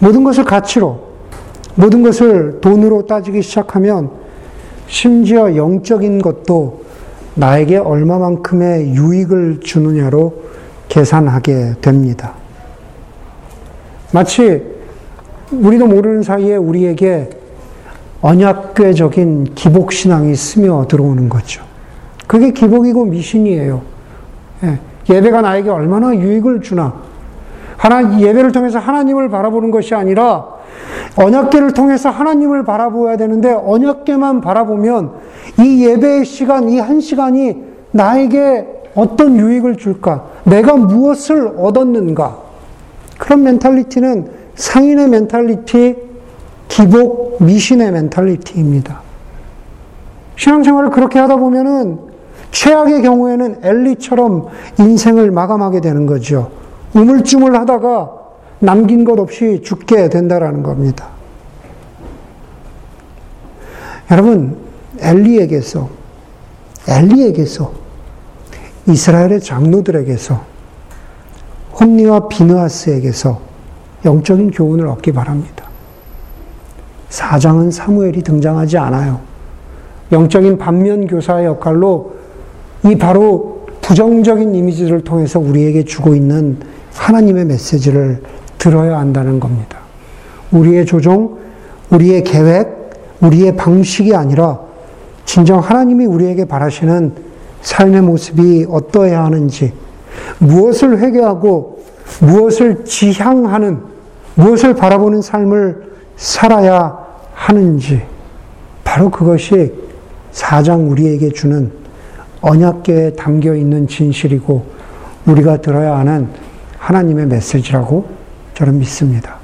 모든 0.00 0.24
것을 0.24 0.44
가치로, 0.44 1.08
모든 1.74 2.02
것을 2.02 2.60
돈으로 2.60 3.06
따지기 3.06 3.42
시작하면 3.42 4.10
심지어 4.86 5.54
영적인 5.54 6.20
것도 6.20 6.82
나에게 7.34 7.76
얼마만큼의 7.76 8.94
유익을 8.94 9.60
주느냐로 9.60 10.42
계산하게 10.88 11.74
됩니다. 11.80 12.34
마치 14.12 14.62
우리도 15.50 15.86
모르는 15.86 16.22
사이에 16.22 16.56
우리에게 16.56 17.30
언약궤적인 18.20 19.54
기복 19.54 19.92
신앙이 19.92 20.34
스며 20.34 20.86
들어오는 20.88 21.28
거죠. 21.28 21.62
그게 22.26 22.50
기복이고 22.50 23.04
미신이에요. 23.06 23.80
예, 24.64 24.78
예배가 25.08 25.40
나에게 25.40 25.70
얼마나 25.70 26.14
유익을 26.14 26.60
주나. 26.62 26.94
하나, 27.76 28.20
예배를 28.20 28.50
통해서 28.52 28.78
하나님을 28.80 29.28
바라보는 29.28 29.70
것이 29.70 29.94
아니라 29.94 30.46
언약궤를 31.16 31.72
통해서 31.74 32.10
하나님을 32.10 32.64
바라보아야 32.64 33.16
되는데 33.16 33.52
언약궤만 33.52 34.40
바라보면 34.40 35.12
이 35.60 35.86
예배의 35.86 36.24
시간, 36.24 36.68
이 36.68 36.78
한 36.80 37.00
시간이 37.00 37.56
나에게 37.92 38.66
어떤 38.94 39.38
유익을 39.38 39.76
줄까? 39.76 40.26
내가 40.44 40.74
무엇을 40.76 41.54
얻었는가? 41.56 42.36
그런 43.16 43.44
mentality는 43.44 44.28
상인의 44.56 45.08
mentality, 45.08 46.07
기복, 46.68 47.42
미신의 47.42 47.92
mentality입니다. 47.92 49.00
신앙생활을 50.36 50.90
그렇게 50.90 51.18
하다 51.18 51.36
보면은 51.36 51.98
최악의 52.50 53.02
경우에는 53.02 53.60
엘리처럼 53.62 54.48
인생을 54.78 55.30
마감하게 55.30 55.80
되는 55.80 56.06
거죠. 56.06 56.50
우물쭈물 56.94 57.56
하다가 57.56 58.12
남긴 58.60 59.04
것 59.04 59.18
없이 59.18 59.60
죽게 59.62 60.08
된다라는 60.08 60.62
겁니다. 60.62 61.08
여러분, 64.10 64.56
엘리에게서, 65.00 65.88
엘리에게서, 66.88 67.72
이스라엘의 68.86 69.40
장로들에게서, 69.40 70.40
홈리와 71.78 72.28
비느하스에게서 72.28 73.40
영적인 74.04 74.50
교훈을 74.50 74.86
얻기 74.88 75.12
바랍니다. 75.12 75.57
사장은 77.08 77.70
사무엘이 77.70 78.22
등장하지 78.22 78.78
않아요. 78.78 79.20
영적인 80.12 80.58
반면 80.58 81.06
교사의 81.06 81.46
역할로 81.46 82.12
이 82.84 82.96
바로 82.96 83.66
부정적인 83.80 84.54
이미지를 84.54 85.02
통해서 85.02 85.38
우리에게 85.38 85.84
주고 85.84 86.14
있는 86.14 86.58
하나님의 86.94 87.46
메시지를 87.46 88.22
들어야 88.58 88.98
한다는 88.98 89.40
겁니다. 89.40 89.78
우리의 90.50 90.84
조종, 90.86 91.38
우리의 91.90 92.24
계획, 92.24 92.90
우리의 93.20 93.56
방식이 93.56 94.14
아니라 94.14 94.60
진정 95.24 95.60
하나님이 95.60 96.06
우리에게 96.06 96.44
바라시는 96.44 97.12
삶의 97.62 98.02
모습이 98.02 98.66
어떠해야 98.68 99.24
하는지, 99.24 99.72
무엇을 100.38 100.98
회개하고 100.98 101.80
무엇을 102.20 102.84
지향하는, 102.84 103.78
무엇을 104.34 104.74
바라보는 104.74 105.22
삶을 105.22 105.87
살아야 106.18 106.98
하는지, 107.32 108.04
바로 108.84 109.10
그것이 109.10 109.72
사장 110.32 110.90
우리에게 110.90 111.30
주는 111.30 111.72
언약계에 112.40 113.14
담겨 113.14 113.54
있는 113.54 113.88
진실이고, 113.88 114.66
우리가 115.26 115.60
들어야 115.60 115.96
하는 115.96 116.28
하나님의 116.78 117.26
메시지라고 117.26 118.08
저는 118.54 118.78
믿습니다. 118.78 119.36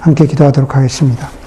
함께 0.00 0.26
기도하도록 0.26 0.74
하겠습니다. 0.74 1.30